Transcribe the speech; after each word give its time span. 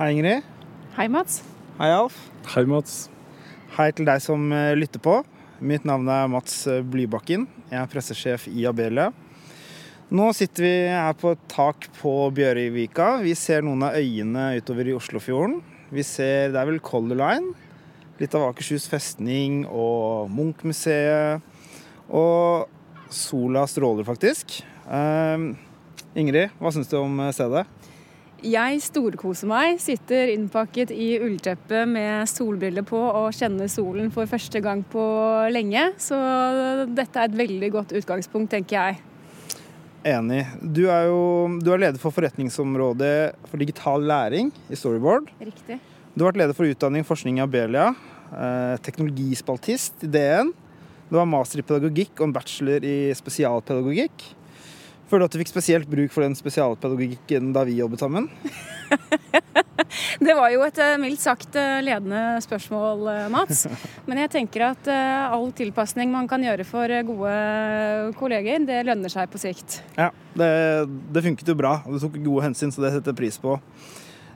Hei, 0.00 0.14
Ingrid. 0.14 0.40
Hei, 0.96 1.10
Mats. 1.12 1.42
Hei, 1.76 1.90
Alf. 1.92 2.14
Hei, 2.54 2.62
Mats. 2.64 3.10
Hei 3.74 3.90
til 3.92 4.06
deg 4.08 4.22
som 4.24 4.46
eh, 4.56 4.70
lytter 4.72 5.02
på. 5.04 5.18
Mitt 5.60 5.84
navn 5.84 6.06
er 6.08 6.30
Mats 6.32 6.54
eh, 6.72 6.78
Blybakken. 6.80 7.42
Jeg 7.68 7.76
er 7.76 7.90
pressesjef 7.92 8.46
i 8.48 8.64
Abelia. 8.64 9.10
Nå 10.08 10.30
sitter 10.32 10.64
vi 10.64 10.70
her 10.88 11.18
på 11.20 11.34
et 11.34 11.42
tak 11.52 11.90
på 11.98 12.14
Bjørøyvika. 12.32 13.10
Vi 13.20 13.34
ser 13.36 13.60
noen 13.66 13.84
av 13.90 13.98
øyene 14.00 14.46
utover 14.56 14.88
i 14.88 14.94
Oslofjorden. 14.96 15.58
Vi 15.92 16.06
ser, 16.08 16.54
Det 16.54 16.62
er 16.62 16.70
vel 16.70 16.80
Color 16.80 17.20
Line, 17.20 17.52
litt 18.22 18.38
av 18.40 18.46
Akershus 18.48 18.88
festning 18.88 19.66
og 19.68 20.32
Munch-museet. 20.32 21.44
Og 22.08 23.12
sola 23.12 23.68
stråler 23.68 24.08
faktisk. 24.08 24.62
Uh, 24.88 25.52
Ingrid, 26.16 26.56
hva 26.56 26.72
syns 26.72 26.88
du 26.88 26.96
om 27.02 27.20
stedet? 27.36 27.68
Jeg 28.46 28.80
storkoser 28.80 29.48
meg. 29.50 29.80
Sitter 29.82 30.30
innpakket 30.32 30.92
i 30.94 31.12
ullteppe 31.20 31.84
med 31.88 32.28
solbriller 32.30 32.86
på 32.86 32.98
og 32.98 33.34
kjenner 33.36 33.68
solen 33.68 34.08
for 34.14 34.30
første 34.30 34.62
gang 34.64 34.82
på 34.88 35.04
lenge. 35.52 35.90
Så 36.00 36.16
dette 36.88 37.20
er 37.20 37.28
et 37.28 37.38
veldig 37.42 37.70
godt 37.74 37.94
utgangspunkt, 38.00 38.52
tenker 38.54 38.78
jeg. 38.78 39.00
Enig. 40.08 40.46
Du 40.62 40.86
er 40.88 41.10
jo 41.10 41.20
du 41.60 41.68
er 41.74 41.82
leder 41.84 42.00
for 42.00 42.14
forretningsområdet 42.16 43.36
for 43.50 43.60
digital 43.60 44.06
læring 44.08 44.48
i 44.72 44.78
Storyboard. 44.78 45.28
Riktig. 45.44 45.76
Du 46.14 46.24
har 46.24 46.32
vært 46.32 46.40
leder 46.40 46.56
for 46.56 46.70
utdanning 46.70 47.04
og 47.04 47.10
forskning 47.10 47.38
i 47.38 47.44
Abelia. 47.44 47.90
Eh, 48.30 48.76
teknologispaltist 48.86 50.06
i 50.06 50.10
DN. 50.10 50.54
Du 51.10 51.18
har 51.18 51.28
master 51.28 51.60
i 51.60 51.66
pedagogikk 51.66 52.14
og 52.20 52.28
en 52.28 52.34
bachelor 52.34 52.84
i 52.86 53.10
spesialpedagogikk. 53.18 54.24
Føler 55.10 55.24
du 55.24 55.26
at 55.26 55.34
du 55.34 55.40
fikk 55.42 55.50
spesielt 55.50 55.90
bruk 55.90 56.12
for 56.14 56.22
den 56.22 56.36
spesialpedagogikken 56.38 57.50
da 57.56 57.64
vi 57.66 57.80
jobbet 57.80 58.04
sammen? 58.04 58.30
Det 60.20 60.34
var 60.36 60.50
jo 60.52 60.60
et 60.62 60.78
eh, 60.82 60.98
mildt 61.00 61.22
sagt 61.22 61.56
eh, 61.58 61.80
ledende 61.82 62.38
spørsmål, 62.44 63.06
eh, 63.10 63.24
Mats. 63.32 63.64
Men 64.08 64.20
jeg 64.22 64.32
tenker 64.36 64.68
at 64.68 64.90
all 64.90 65.48
tilpasning 65.56 66.12
man 66.12 66.28
kan 66.30 66.44
gjøre 66.44 66.66
for 66.68 66.92
gode 67.08 67.32
kolleger, 68.20 68.62
det 68.68 68.84
lønner 68.86 69.12
seg 69.12 69.30
på 69.32 69.40
sikt. 69.40 69.80
Ja, 69.96 70.10
det, 70.38 70.50
det 71.10 71.24
funket 71.26 71.50
jo 71.50 71.56
bra, 71.58 71.78
du 71.86 71.98
tok 72.02 72.20
gode 72.20 72.46
hensyn, 72.46 72.70
så 72.74 72.84
det 72.84 72.94
setter 72.94 73.14
jeg 73.14 73.20
pris 73.22 73.40
på. 73.40 73.56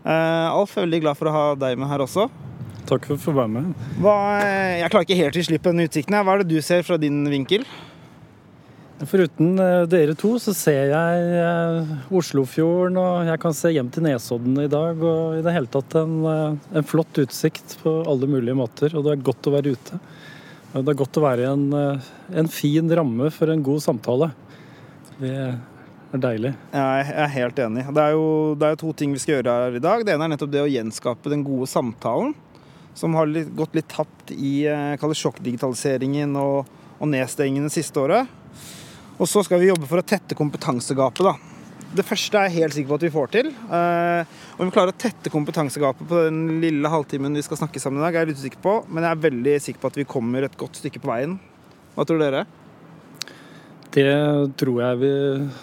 Alf, 0.04 0.74
jeg 0.74 0.82
er 0.82 0.88
veldig 0.88 1.02
glad 1.06 1.20
for 1.20 1.30
å 1.30 1.34
ha 1.36 1.46
deg 1.56 1.78
med 1.80 1.88
her 1.88 2.02
også. 2.04 2.26
Takk 2.84 3.06
for 3.08 3.16
å 3.16 3.22
få 3.22 3.32
være 3.38 3.52
med. 3.54 3.86
Hva, 4.02 4.14
jeg 4.42 4.90
klarer 4.92 5.06
ikke 5.06 5.22
helt 5.22 5.38
til 5.38 5.46
slippe 5.46 5.72
den 5.72 5.86
utsikten. 5.86 6.18
Hva 6.18 6.34
er 6.34 6.44
det 6.44 6.52
du 6.52 6.58
ser 6.64 6.84
fra 6.84 6.98
din 7.00 7.22
vinkel? 7.32 7.64
Foruten 9.08 9.56
dere 9.90 10.14
to, 10.18 10.34
så 10.40 10.52
ser 10.56 10.92
jeg 10.92 11.84
Oslofjorden, 12.14 12.96
og 13.00 13.28
jeg 13.28 13.40
kan 13.42 13.56
se 13.56 13.72
hjem 13.74 13.90
til 13.92 14.06
Nesodden 14.06 14.58
i 14.62 14.70
dag. 14.70 15.00
Og 15.00 15.38
i 15.38 15.42
det 15.44 15.54
hele 15.56 15.70
tatt 15.72 15.96
en, 16.00 16.14
en, 16.26 16.86
flott 16.86 17.20
utsikt 17.22 17.76
på 17.82 17.94
alle 18.08 18.28
mulige 18.30 18.56
måter. 18.58 18.94
Og 18.94 19.04
det 19.06 19.14
er 19.14 19.26
godt 19.26 19.48
å 19.50 19.54
være 19.56 19.74
ute. 19.74 20.00
Det 20.74 20.90
er 20.90 20.98
godt 20.98 21.20
å 21.20 21.24
være 21.24 21.44
i 21.44 21.50
en, 21.50 21.66
en 22.42 22.50
fin 22.50 22.90
ramme 22.98 23.30
for 23.34 23.52
en 23.52 23.64
god 23.66 23.82
samtale. 23.84 24.30
Det 25.18 25.34
er 25.34 26.22
deilig. 26.22 26.54
Jeg 26.74 27.10
er 27.24 27.34
helt 27.34 27.60
enig. 27.66 27.84
Det 27.90 28.06
er, 28.06 28.14
jo, 28.14 28.28
det 28.58 28.70
er 28.70 28.80
to 28.80 28.94
ting 28.96 29.14
vi 29.14 29.22
skal 29.22 29.38
gjøre 29.38 29.58
her 29.64 29.78
i 29.78 29.82
dag. 29.82 30.06
Det 30.06 30.14
ene 30.14 30.28
er 30.28 30.34
nettopp 30.34 30.54
det 30.54 30.62
å 30.64 30.70
gjenskape 30.70 31.32
den 31.32 31.44
gode 31.46 31.68
samtalen. 31.70 32.34
Som 32.94 33.18
har 33.18 33.26
litt, 33.26 33.50
gått 33.58 33.74
litt 33.74 33.90
tapt 33.90 34.30
i 34.34 34.64
sjokkdigitaliseringen 34.64 36.34
og, 36.38 36.70
og 37.00 37.10
nedstengingen 37.10 37.66
det 37.66 37.74
siste 37.74 38.02
året. 38.02 38.30
Og 39.14 39.28
så 39.30 39.44
skal 39.46 39.60
vi 39.62 39.70
jobbe 39.70 39.86
for 39.88 40.02
å 40.02 40.06
tette 40.06 40.36
kompetansegapet. 40.38 41.22
da. 41.24 41.34
Det 41.94 42.02
første 42.02 42.38
er 42.38 42.48
jeg 42.48 42.64
helt 42.64 42.74
sikker 42.74 42.90
på 42.90 42.98
at 42.98 43.06
vi 43.06 43.12
får 43.14 43.30
til. 43.30 43.52
Om 44.58 44.66
vi 44.66 44.74
klarer 44.74 44.90
å 44.90 44.98
tette 44.98 45.30
kompetansegapet 45.30 46.08
på 46.10 46.24
den 46.26 46.58
lille 46.64 46.90
halvtimen 46.90 47.38
vi 47.38 47.44
skal 47.46 47.60
snakke 47.60 47.82
sammen 47.82 48.02
i 48.02 48.04
dag, 48.06 48.16
er 48.16 48.24
jeg 48.24 48.32
litt 48.32 48.42
usikker 48.42 48.62
på, 48.64 48.74
men 48.90 49.06
jeg 49.06 49.14
er 49.14 49.24
veldig 49.28 49.54
sikker 49.62 49.82
på 49.82 49.92
at 49.92 49.98
vi 50.00 50.08
kommer 50.16 50.46
et 50.46 50.58
godt 50.58 50.80
stykke 50.80 51.02
på 51.02 51.12
veien. 51.12 51.38
Hva 51.94 52.06
tror 52.08 52.18
dere? 52.24 52.42
Det 53.94 54.10
tror 54.58 54.80
jeg 54.82 54.98
vi 55.04 55.12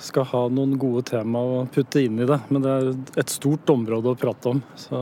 skal 0.07 0.29
ha 0.29 0.45
noen 0.55 0.77
gode 0.79 1.03
tema 1.09 1.41
å 1.43 1.65
putte 1.67 1.99
inn 1.99 2.21
i 2.23 2.29
det. 2.29 2.39
Men 2.47 2.63
det 2.63 2.75
er 2.77 2.91
et 3.25 3.33
stort 3.33 3.67
område 3.73 4.13
å 4.13 4.19
prate 4.19 4.53
om. 4.53 4.61
Så 4.79 5.01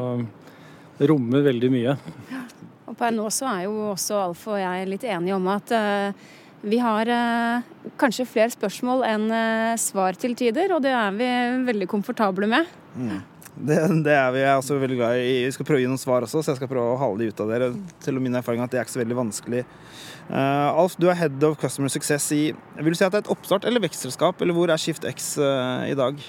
det 0.97 1.11
rommer 1.13 1.45
veldig 1.45 1.69
mye. 1.75 1.93
Ja. 2.33 2.41
Og 2.89 2.97
per 2.97 3.13
nå 3.13 3.27
så 3.29 3.45
er 3.51 3.67
jo 3.67 3.91
også 3.91 4.17
Alf 4.17 4.47
og 4.49 4.57
jeg 4.57 4.87
litt 4.89 5.05
enige 5.05 5.37
om 5.37 5.45
at 5.53 5.73
uh, 5.77 6.29
vi 6.61 6.79
har 6.83 7.07
eh, 7.07 7.67
kanskje 7.99 8.27
flere 8.27 8.51
spørsmål 8.51 9.03
enn 9.07 9.27
eh, 9.31 9.75
svar 9.79 10.17
til 10.19 10.35
tider, 10.37 10.73
og 10.75 10.83
det 10.83 10.91
er 10.95 11.13
vi 11.15 11.29
veldig 11.69 11.87
komfortable 11.91 12.49
med. 12.51 12.67
Mm. 12.95 13.19
Det, 13.59 13.77
det, 14.05 14.13
er 14.15 14.29
vi 14.31 14.43
også 14.47 14.77
veldig 14.79 14.97
glad 14.99 15.19
i. 15.19 15.45
Vi 15.47 15.53
skal 15.55 15.67
prøve 15.67 15.81
å 15.81 15.83
gi 15.83 15.89
noen 15.91 15.99
svar 15.99 16.23
også, 16.23 16.43
så 16.43 16.53
jeg 16.53 16.61
skal 16.61 16.71
prøve 16.71 16.93
å 16.93 16.99
hale 16.99 17.19
de 17.19 17.31
ut 17.31 17.41
av 17.43 17.51
dere. 17.51 17.71
Til 18.03 18.19
og 18.19 18.23
min 18.23 18.37
erfaring 18.39 18.63
at 18.63 18.71
det 18.71 18.79
er 18.79 18.87
ikke 18.87 18.95
så 18.95 19.01
veldig 19.01 19.17
vanskelig. 19.19 19.63
Uh, 20.29 20.77
Alf, 20.77 20.95
du 21.01 21.09
er 21.09 21.17
head 21.17 21.43
of 21.43 21.57
customer 21.57 21.89
success 21.89 22.27
i 22.35 22.51
Vil 22.77 22.93
du 22.93 22.97
si 22.99 23.01
at 23.01 23.15
det 23.15 23.17
er 23.17 23.23
et 23.25 23.31
oppstart 23.33 23.65
eller 23.65 23.81
vekstselskap, 23.81 24.43
eller 24.43 24.55
hvor 24.55 24.71
er 24.71 24.79
ShiftX 24.79 25.33
uh, 25.41 25.87
i 25.89 25.97
dag? 25.97 26.21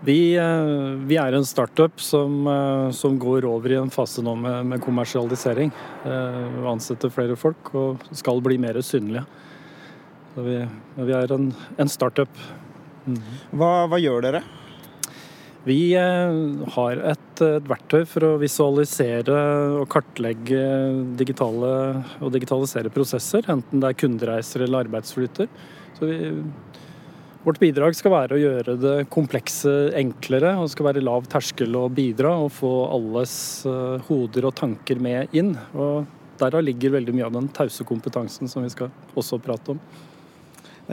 Vi, 0.00 0.36
eh, 0.36 0.64
vi, 1.10 1.16
er 1.18 1.34
en 1.34 1.46
startup 1.46 2.00
som, 2.00 2.46
eh, 2.46 2.90
som, 2.94 3.18
går 3.18 3.44
over 3.48 3.72
i 3.72 3.78
en 3.80 3.90
fase 3.90 4.22
nå 4.22 4.34
med, 4.38 4.66
med 4.70 4.82
kommersialisering. 4.82 5.72
Eh, 6.06 6.44
vi 6.54 6.68
ansetter 6.70 7.10
flere 7.10 7.34
folk 7.36 7.72
og 7.74 8.04
skal 8.14 8.42
bli 8.44 8.60
mer 8.62 8.78
synlige. 8.86 9.24
Så 10.34 10.44
vi, 10.46 10.60
vi 11.02 11.16
er 11.18 11.34
en, 11.34 11.50
en 11.78 11.90
startup. 11.90 12.30
Mm. 13.08 13.18
Hva, 13.58 13.72
hva, 13.90 13.98
gjør 13.98 14.22
dere? 14.28 14.44
Vi 15.66 15.80
har 15.98 17.00
et, 17.10 17.40
et, 17.42 17.66
verktøy 17.68 18.06
for 18.08 18.24
å 18.24 18.36
visualisere 18.40 19.40
og 19.82 19.88
kartlegge 19.92 20.62
digitale 21.18 21.72
og 22.22 22.30
digitalisere 22.32 22.92
prosesser, 22.94 23.44
enten 23.50 23.82
det 23.82 23.90
er 23.90 23.98
kundereiser 23.98 24.64
eller 24.64 24.86
arbeidsflyter. 24.86 25.50
Så 25.98 26.08
vi 26.08 26.30
Vårt 27.44 27.60
bidrag 27.62 27.94
skal 27.94 28.12
være 28.12 28.34
å 28.34 28.40
gjøre 28.40 28.74
det 28.82 28.94
komplekse 29.14 29.70
enklere, 29.96 30.56
og 30.58 30.72
skal 30.72 30.88
være 30.88 31.04
lav 31.06 31.28
terskel 31.30 31.76
å 31.78 31.84
bidra 31.86 32.32
og 32.42 32.50
få 32.56 32.72
alles 32.90 33.34
eh, 33.68 34.08
hoder 34.08 34.48
og 34.48 34.56
tanker 34.58 34.98
med 35.02 35.36
inn. 35.38 35.52
Og 35.78 36.08
Derav 36.38 36.62
ligger 36.62 36.96
veldig 36.96 37.14
mye 37.14 37.28
av 37.28 37.34
den 37.34 37.48
tause 37.54 37.86
kompetansen 37.86 38.50
som 38.50 38.66
vi 38.66 38.72
skal 38.74 38.90
også 39.18 39.38
prate 39.42 39.74
om. 39.74 39.80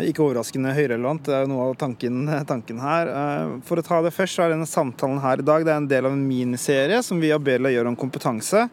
Ikke 0.06 0.26
overraskende 0.26 0.74
høyrelevant, 0.76 1.24
det 1.26 1.34
er 1.34 1.46
jo 1.46 1.52
noe 1.54 1.70
av 1.70 1.76
tanken, 1.80 2.26
tanken, 2.46 2.82
her. 2.84 3.10
Eh, 3.10 3.58
for 3.66 3.82
å 3.82 3.88
ta 3.90 4.04
det 4.06 4.14
først, 4.14 4.38
så 4.38 4.46
er 4.46 4.54
denne 4.54 4.70
samtalen 4.70 5.22
her 5.26 5.42
i 5.42 5.50
dag 5.50 5.66
det 5.66 5.74
er 5.74 5.82
en 5.82 5.92
del 5.92 6.12
av 6.12 6.14
en 6.14 6.26
miniserie 6.30 7.02
som 7.06 7.22
vi 7.22 7.34
Abela 7.34 7.74
gjør 7.74 7.90
om 7.90 7.98
kompetanse. 7.98 8.68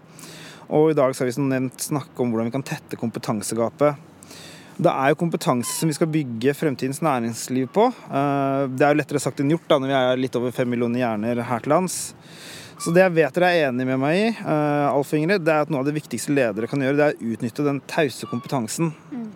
Og 0.72 0.92
i 0.92 0.96
dag 0.98 1.16
skal 1.16 1.28
vi 1.28 1.36
som 1.40 1.48
nevnt 1.48 1.88
snakke 1.88 2.20
om 2.20 2.32
hvordan 2.32 2.52
vi 2.52 2.56
kan 2.60 2.68
tette 2.74 3.00
kompetansegapet. 3.00 4.11
Det 4.80 4.88
er 4.88 5.12
jo 5.12 5.18
kompetanse 5.20 5.74
som 5.76 5.90
vi 5.90 5.96
skal 5.96 6.08
bygge 6.10 6.54
fremtidens 6.56 7.02
næringsliv 7.04 7.68
på. 7.74 7.90
Eh, 7.92 8.62
det 8.72 8.86
er 8.86 8.94
jo 8.94 9.00
lettere 9.02 9.20
sagt 9.22 9.42
enn 9.42 9.52
gjort 9.52 9.68
da, 9.68 9.78
når 9.78 9.90
vi 9.90 9.98
er 9.98 10.22
litt 10.24 10.38
over 10.38 10.54
fem 10.54 10.70
millioner 10.72 11.02
hjerner 11.02 11.42
her 11.48 11.64
til 11.64 11.74
lands. 11.74 11.98
Så 12.82 12.90
det 12.94 13.04
jeg 13.04 13.14
vet 13.14 13.36
dere 13.36 13.50
er 13.52 13.68
enig 13.68 13.84
med 13.86 14.00
meg 14.02 14.16
i, 14.18 14.30
uh, 14.42 14.88
Alf 14.88 15.12
Ingrid, 15.14 15.44
det 15.46 15.52
er 15.54 15.66
at 15.66 15.70
noe 15.70 15.84
av 15.84 15.86
det 15.86 15.94
viktigste 15.94 16.32
ledere 16.34 16.66
kan 16.66 16.82
gjøre, 16.82 16.96
det 16.98 17.04
er 17.04 17.14
å 17.14 17.28
utnytte 17.34 17.66
den 17.68 17.78
tause 17.86 18.26
kompetansen. 18.26 18.90
Mm. 19.12 19.28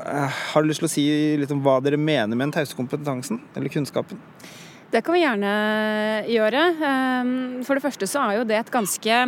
Uh, 0.00 0.40
har 0.50 0.64
du 0.64 0.72
lyst 0.72 0.82
til 0.82 0.88
å 0.88 0.90
si 0.90 1.04
litt 1.38 1.52
om 1.54 1.60
hva 1.62 1.76
dere 1.84 2.00
mener 2.00 2.32
med 2.32 2.48
den 2.48 2.56
tause 2.56 2.74
kompetansen, 2.74 3.38
eller 3.54 3.70
kunnskapen? 3.70 4.18
Det 4.90 5.04
kan 5.06 5.14
vi 5.14 5.22
gjerne 5.22 5.52
gjøre. 6.30 6.64
For 7.66 7.78
det 7.78 7.84
første 7.84 8.08
så 8.10 8.24
er 8.24 8.40
jo 8.40 8.48
det 8.48 8.58
et 8.58 8.74
ganske 8.74 9.22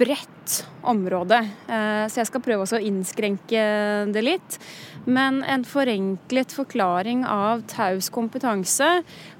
bredt 0.00 0.60
område, 0.88 1.38
eh, 1.68 2.04
så 2.08 2.22
jeg 2.22 2.30
skal 2.30 2.42
prøve 2.44 2.64
å 2.64 2.80
innskrenke 2.80 3.64
det 4.12 4.22
litt. 4.24 4.56
Men 5.04 5.40
en 5.48 5.64
forenklet 5.64 6.52
forklaring 6.52 7.22
av 7.28 7.62
taus 7.70 8.10
kompetanse 8.12 8.88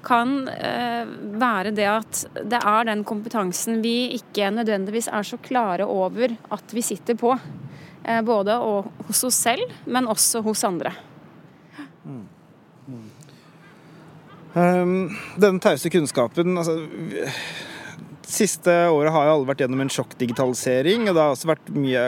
kan 0.05 0.47
eh, 0.53 1.05
være 1.41 1.73
det 1.77 1.87
at 1.89 2.21
det 2.53 2.61
er 2.61 2.87
den 2.89 3.03
kompetansen 3.07 3.81
vi 3.85 4.13
ikke 4.17 4.49
nødvendigvis 4.53 5.09
er 5.11 5.27
så 5.27 5.41
klare 5.41 5.85
over 5.89 6.33
at 6.53 6.73
vi 6.73 6.85
sitter 6.85 7.17
på. 7.19 7.35
Eh, 8.03 8.21
både 8.25 8.57
hos 9.07 9.23
oss 9.27 9.41
selv, 9.49 9.73
men 9.85 10.09
også 10.09 10.41
hos 10.45 10.63
andre. 10.65 10.93
Mm. 12.05 12.23
Mm. 12.87 13.09
Um, 14.51 14.95
den 15.39 15.61
tause 15.63 15.87
kunnskapen 15.87 16.57
altså 16.59 16.73
Siste 18.27 18.73
året 18.93 19.11
har 19.15 19.25
jo 19.25 19.33
alle 19.33 19.49
vært 19.49 19.63
gjennom 19.63 19.81
en 19.83 19.91
sjokkdigitalisering, 19.91 21.07
og 21.09 21.15
det 21.17 21.23
har 21.23 21.33
også 21.33 21.49
vært 21.49 21.71
mye 21.73 22.03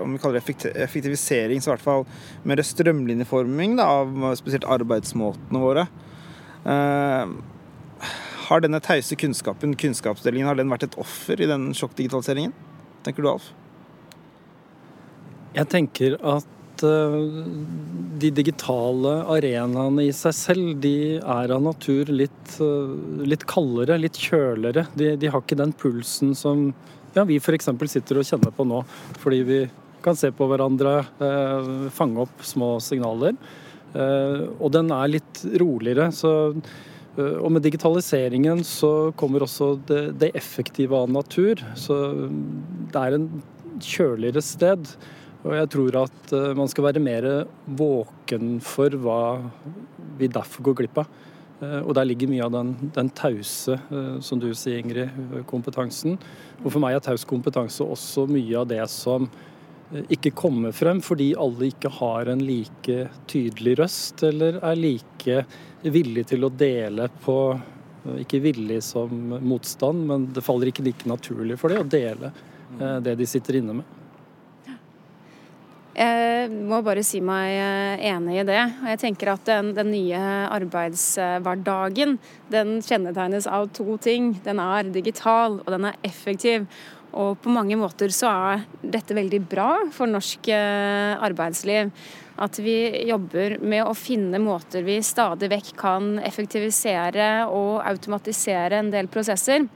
om 0.00 0.14
vi 0.14 0.20
kaller 0.22 0.40
det 0.40 0.72
effektivisering, 0.80 1.60
så 1.60 1.70
i 1.70 1.74
hvert 1.74 1.84
fall 1.84 2.06
mer 2.48 2.62
strømlinjeforming 2.64 3.76
da, 3.78 3.86
av 4.00 4.38
spesielt 4.40 4.66
arbeidsmåtene 4.68 5.62
våre. 5.62 5.84
Uh, 6.64 7.36
har 8.48 8.64
denne 8.64 8.80
tause 8.80 9.16
kunnskapen, 9.20 9.76
kunnskapsdelingen, 9.78 10.48
har 10.48 10.56
den 10.56 10.72
vært 10.72 10.88
et 10.88 10.98
offer 11.00 11.40
i 11.44 11.50
den 11.50 11.68
sjokkdigitaliseringen? 11.76 12.56
Tenker 13.04 13.24
du, 13.24 13.30
Alf? 13.36 13.50
Jeg 15.56 15.68
tenker 15.72 16.16
at 16.24 16.57
at 16.78 18.20
de 18.22 18.30
digitale 18.34 19.14
arenaene 19.34 20.06
i 20.06 20.12
seg 20.16 20.34
selv, 20.36 20.70
de 20.82 21.18
er 21.18 21.54
av 21.54 21.62
natur 21.64 22.10
litt, 22.12 22.56
litt 23.26 23.46
kaldere, 23.50 23.98
litt 24.00 24.18
kjøligere. 24.18 24.86
De, 24.98 25.12
de, 25.20 25.30
har 25.30 25.44
ikke 25.44 25.58
den 25.58 25.74
pulsen 25.76 26.34
som 26.38 26.68
ja, 27.14 27.24
vi 27.28 27.38
f.eks. 27.42 27.70
sitter 27.90 28.20
og 28.20 28.28
kjenner 28.28 28.54
på 28.54 28.66
nå. 28.68 28.82
Fordi 29.22 29.40
vi 29.46 29.62
kan 30.04 30.18
se 30.18 30.30
på 30.34 30.46
hverandre, 30.50 31.00
fange 31.94 32.22
opp 32.26 32.44
små 32.46 32.76
signaler. 32.82 33.34
Og 33.98 34.70
den 34.74 34.92
er 34.94 35.14
litt 35.16 35.42
roligere. 35.58 36.12
så 36.14 36.32
Eh, 37.18 37.36
og 37.42 37.52
med 37.54 37.64
digitaliseringen 37.66 38.62
så 38.66 39.12
kommer 39.18 39.44
også 39.44 39.74
det, 39.88 40.02
det, 40.22 40.32
effektive 40.38 40.96
av 40.96 41.10
natur. 41.12 41.62
Så 41.78 41.96
det 42.92 43.02
er 43.02 43.16
en 43.16 43.28
kjøligere 43.82 44.42
sted. 44.44 44.92
Og 45.48 45.56
jeg 45.56 45.70
tror 45.72 45.96
at 46.04 46.34
eh, 46.36 46.52
man 46.58 46.68
skal 46.68 46.90
være 46.90 47.02
mer 47.02 47.28
våken 47.78 48.58
for 48.64 48.92
hva 49.00 49.20
vi 50.18 50.28
derfor 50.28 50.68
går 50.68 50.80
glipp 50.82 51.00
av. 51.00 51.12
Eh, 51.64 51.80
og 51.80 51.94
der 51.96 52.08
ligger 52.10 52.30
mye 52.30 52.44
av 52.44 52.52
den, 52.52 52.74
den 52.94 53.12
tause, 53.16 53.78
som 54.24 54.42
du 54.42 54.50
sier, 54.52 54.82
Ingrid, 54.82 55.44
kompetansen. 55.48 56.18
Og 56.60 56.72
for 56.72 56.82
meg 56.84 56.98
er 56.98 57.06
taus 57.08 57.24
kompetanse 57.28 57.86
også 57.86 58.28
mye 58.30 58.60
av 58.60 58.68
det 58.70 58.84
som 58.92 59.30
ikke 59.88 60.34
kommer 60.36 60.74
frem 60.76 61.00
fordi 61.00 61.30
alle 61.40 61.70
ikke 61.70 61.90
har 61.96 62.28
en 62.28 62.42
like 62.44 63.06
tydelig 63.30 63.78
røst, 63.80 64.22
eller 64.28 64.60
er 64.60 64.76
like 64.76 65.44
villig 65.82 66.26
til 66.28 66.44
å 66.44 66.52
dele 66.52 67.10
på 67.24 67.40
Ikke 68.22 68.38
villig 68.40 68.78
som 68.86 69.10
motstand, 69.44 70.06
men 70.06 70.28
det 70.32 70.40
faller 70.40 70.70
ikke 70.70 70.84
like 70.86 71.08
naturlig 71.10 71.58
for 71.60 71.68
dem 71.68 71.82
å 71.82 71.88
dele 71.92 72.30
eh, 72.78 73.00
det 73.04 73.16
de 73.18 73.26
sitter 73.28 73.58
inne 73.58 73.74
med. 73.80 73.97
Jeg 75.98 76.50
må 76.68 76.78
bare 76.86 77.02
si 77.02 77.18
meg 77.24 77.56
eh, 77.58 78.04
enig 78.12 78.36
i 78.38 78.46
det. 78.46 78.60
Og 78.84 78.90
Jeg 78.92 79.00
tenker 79.02 79.32
at 79.32 79.48
den, 79.48 79.72
den, 79.74 79.90
nye 79.90 80.20
arbeidshverdagen 80.54 82.14
den 82.52 82.76
kjennetegnes 82.86 83.48
av 83.50 83.66
to 83.74 83.96
ting. 84.02 84.36
Den 84.44 84.62
er 84.62 84.92
digital, 84.94 85.58
og 85.64 85.72
den 85.74 85.88
er 85.90 85.98
effektiv. 86.06 86.68
Og 87.18 87.40
på 87.42 87.50
mange 87.50 87.74
måter 87.80 88.12
så 88.14 88.30
er 88.30 88.64
dette 88.78 89.16
veldig 89.16 89.40
bra 89.50 89.72
for 89.90 90.10
norsk 90.10 90.52
eh, 90.54 91.18
arbeidsliv. 91.18 91.90
At 92.38 92.60
vi 92.62 92.76
jobber 93.08 93.56
med 93.58 93.82
å 93.82 93.96
finne 93.98 94.38
måter 94.38 94.86
vi 94.86 95.00
stadig 95.02 95.50
vekk 95.50 95.74
kan 95.80 96.12
effektivisere 96.22 97.48
og 97.50 97.82
automatisere 97.82 98.78
en 98.78 98.94
del 98.94 99.10
prosesser. 99.10 99.66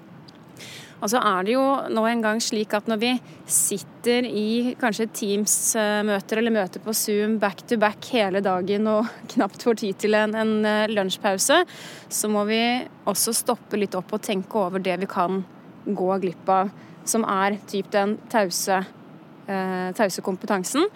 Og 1.02 1.10
så 1.10 1.18
er 1.18 1.46
det 1.46 1.56
jo 1.56 1.62
nå 1.90 2.04
en 2.06 2.20
gang 2.22 2.40
slik 2.42 2.76
at 2.78 2.86
når 2.90 3.00
vi 3.02 3.10
sitter 3.50 4.26
i 4.28 4.74
kanskje 4.78 5.08
Teams-møter 5.18 6.38
eller 6.38 6.54
møter 6.54 6.82
på 6.84 6.94
Zoom 6.94 7.40
back 7.42 7.64
to 7.66 7.78
back 7.82 8.06
hele 8.14 8.42
dagen 8.44 8.86
og 8.90 9.10
knapt 9.34 9.66
får 9.66 9.80
tid 9.82 9.98
til 10.04 10.14
en, 10.18 10.36
en 10.38 10.54
eh, 10.68 10.92
lunsjpause, 10.92 11.64
så 12.06 12.30
må 12.30 12.46
vi 12.46 12.62
også 13.10 13.34
stoppe 13.34 13.80
litt 13.80 13.98
opp 13.98 14.14
og 14.14 14.22
tenke 14.22 14.62
over 14.62 14.82
det 14.82 15.00
vi 15.02 15.10
kan 15.10 15.42
gå 15.82 16.10
glipp 16.22 16.54
av 16.54 16.70
som 17.08 17.24
er 17.26 17.58
typ 17.66 17.90
den 17.90 18.14
tause, 18.30 18.84
eh, 19.50 19.88
tause 19.98 20.22
kompetansen. 20.22 20.86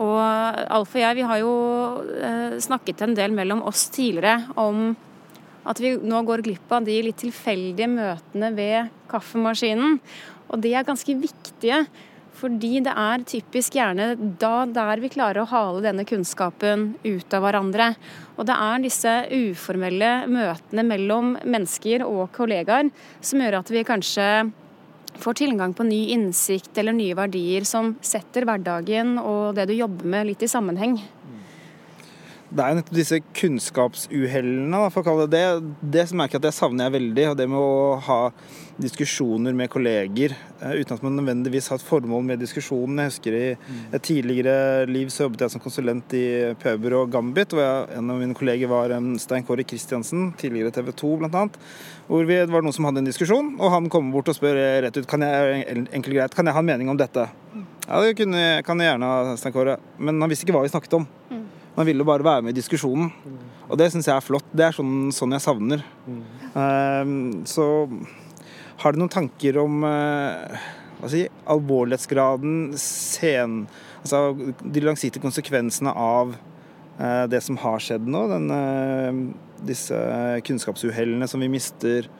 Og 0.00 0.20
Alf 0.20 0.94
og 0.94 1.00
jeg 1.00 1.16
vi 1.18 1.24
har 1.28 1.40
jo 1.40 1.54
eh, 2.16 2.58
snakket 2.60 3.04
en 3.04 3.16
del 3.16 3.32
mellom 3.36 3.64
oss 3.68 3.86
tidligere 3.92 4.52
om 4.60 4.92
at 5.68 5.80
vi 5.82 5.94
nå 5.96 6.22
går 6.26 6.44
glipp 6.46 6.72
av 6.74 6.86
de 6.86 6.98
litt 7.06 7.20
tilfeldige 7.22 7.90
møtene 7.90 8.52
ved 8.56 8.94
kaffemaskinen. 9.10 10.00
Og 10.52 10.62
de 10.62 10.74
er 10.76 10.86
ganske 10.86 11.14
viktige, 11.16 11.84
fordi 12.42 12.80
det 12.82 12.92
er 12.98 13.22
typisk 13.28 13.76
gjerne 13.76 14.14
da 14.40 14.64
der 14.66 15.02
vi 15.02 15.12
klarer 15.12 15.42
å 15.42 15.50
hale 15.50 15.84
denne 15.84 16.06
kunnskapen 16.08 16.88
ut 17.04 17.36
av 17.36 17.44
hverandre. 17.44 17.92
Og 18.36 18.48
det 18.48 18.56
er 18.56 18.82
disse 18.82 19.12
uformelle 19.30 20.12
møtene 20.32 20.86
mellom 20.88 21.36
mennesker 21.44 22.04
og 22.06 22.32
kollegaer 22.34 22.90
som 23.20 23.44
gjør 23.44 23.60
at 23.60 23.72
vi 23.72 23.86
kanskje 23.86 24.28
får 25.22 25.34
tilgang 25.42 25.74
på 25.76 25.84
ny 25.86 26.06
innsikt 26.14 26.78
eller 26.80 26.96
nye 26.96 27.16
verdier 27.16 27.66
som 27.68 27.94
setter 28.00 28.46
hverdagen 28.48 29.18
og 29.20 29.54
det 29.56 29.68
du 29.68 29.74
jobber 29.76 30.08
med, 30.08 30.30
litt 30.30 30.42
i 30.42 30.50
sammenheng. 30.50 30.96
Det 32.52 32.60
er 32.60 32.74
jo 32.74 32.76
nettopp 32.76 32.96
disse 32.98 33.16
kunnskapsuhellene, 33.32 34.78
for 34.92 35.00
å 35.00 35.06
kalle 35.06 35.24
det 35.24 35.38
det. 35.40 35.76
Det 35.94 36.02
som 36.10 36.18
merker 36.20 36.36
at 36.36 36.50
jeg 36.50 36.56
savner 36.58 36.84
jeg 36.84 36.92
veldig. 36.98 37.24
og 37.30 37.38
Det 37.38 37.46
med 37.48 37.62
å 37.64 37.94
ha 38.04 38.18
diskusjoner 38.82 39.54
med 39.56 39.70
kolleger 39.72 40.34
eh, 40.34 40.74
uten 40.82 40.98
at 40.98 41.04
man 41.04 41.16
nødvendigvis 41.16 41.70
har 41.72 41.80
et 41.80 41.86
formål 41.86 42.26
med 42.28 42.42
diskusjonen. 42.44 43.00
Jeg 43.00 43.12
husker 43.12 43.36
i 43.38 43.46
et 43.54 44.04
tidligere 44.04 44.84
liv 44.90 45.08
så 45.12 45.24
jobbet 45.24 45.46
jeg 45.46 45.54
som 45.54 45.62
konsulent 45.64 46.12
i 46.18 46.26
Pøber 46.60 46.98
og 46.98 47.14
Gambit. 47.14 47.56
hvor 47.56 47.64
jeg, 47.64 47.88
En 47.96 48.12
av 48.12 48.20
mine 48.20 48.36
kolleger 48.36 48.68
var 48.68 48.92
Stein 49.22 49.48
Kåre 49.48 49.64
Kristiansen, 49.64 50.34
tidligere 50.36 50.74
TV 50.76 50.92
2 50.92 51.14
bl.a. 51.22 51.46
Hvor 52.10 52.28
vi, 52.28 52.36
det 52.36 52.52
var 52.52 52.66
noen 52.66 52.76
som 52.76 52.84
hadde 52.90 53.00
en 53.00 53.08
diskusjon, 53.08 53.54
og 53.62 53.72
han 53.72 53.88
kommer 53.88 54.12
bort 54.12 54.28
og 54.28 54.36
spør 54.36 54.60
rett 54.84 55.00
ut 55.00 55.08
kan 55.08 55.24
jeg, 55.24 55.64
enkelt 55.88 56.18
greit, 56.18 56.36
kan 56.36 56.44
jeg 56.44 56.58
ha 56.58 56.60
en 56.60 56.68
mening 56.68 56.92
om 56.92 57.00
dette. 57.00 57.30
Ja, 57.88 58.04
det 58.04 58.12
kunne, 58.20 58.60
kan 58.66 58.84
jeg 58.84 58.92
gjerne, 58.92 59.36
Stein 59.40 59.56
Kåre. 59.56 59.80
Men 59.96 60.20
han 60.20 60.28
visste 60.28 60.44
ikke 60.44 60.58
hva 60.58 60.66
vi 60.68 60.74
snakket 60.76 61.00
om. 61.00 61.08
Man 61.76 61.88
ville 61.88 62.04
bare 62.04 62.24
være 62.26 62.44
med 62.44 62.52
i 62.52 62.60
diskusjonen. 62.60 63.08
Og 63.70 63.78
det 63.80 63.88
syns 63.92 64.08
jeg 64.08 64.16
er 64.16 64.24
flott. 64.24 64.48
Det 64.52 64.66
er 64.66 64.76
sånn, 64.76 65.08
sånn 65.14 65.32
jeg 65.32 65.44
savner. 65.44 65.84
Mm. 66.04 66.22
Um, 66.52 67.14
så 67.48 67.66
har 68.82 68.92
du 68.92 69.00
noen 69.00 69.12
tanker 69.12 69.56
om 69.62 69.84
uh, 69.86 70.64
si, 71.08 71.24
alvorlighetsgraden, 71.48 72.74
sen, 72.80 73.62
altså 74.02 74.24
de 74.60 74.84
langsiktige 74.84 75.24
konsekvensene 75.24 75.94
av 75.96 76.34
uh, 76.34 77.24
det 77.32 77.40
som 77.46 77.56
har 77.62 77.80
skjedd 77.80 78.10
nå? 78.10 78.26
Den, 78.34 78.52
uh, 78.52 79.64
disse 79.64 79.96
kunnskapsuhellene 80.44 81.30
som 81.30 81.40
vi 81.40 81.48
mister, 81.52 82.10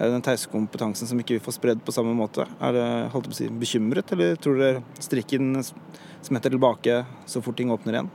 den 0.00 0.22
tause 0.24 0.48
kompetansen 0.48 1.08
som 1.08 1.18
ikke 1.20 1.36
vi 1.36 1.42
får 1.44 1.58
spredd 1.58 1.80
på 1.84 1.92
samme 1.92 2.14
måte. 2.16 2.46
Er 2.62 2.76
det 2.76 2.86
holdt 3.12 3.32
på 3.32 3.34
å 3.34 3.40
si, 3.40 3.50
bekymret, 3.52 4.12
eller 4.14 4.38
tror 4.40 4.60
dere 4.60 5.02
strikken 5.02 5.56
smetter 5.64 6.54
tilbake 6.54 7.02
så 7.28 7.42
fort 7.44 7.58
ting 7.58 7.72
åpner 7.74 7.98
igjen? 7.98 8.12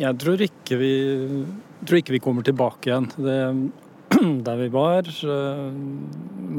Jeg 0.00 0.16
tror 0.22 0.40
ikke 0.40 0.78
vi, 0.80 0.92
tror 1.84 2.00
ikke 2.00 2.14
vi 2.14 2.22
kommer 2.22 2.44
tilbake 2.46 2.88
igjen 2.88 3.08
det, 3.20 3.38
der 4.46 4.60
vi 4.60 4.68
var. 4.72 5.08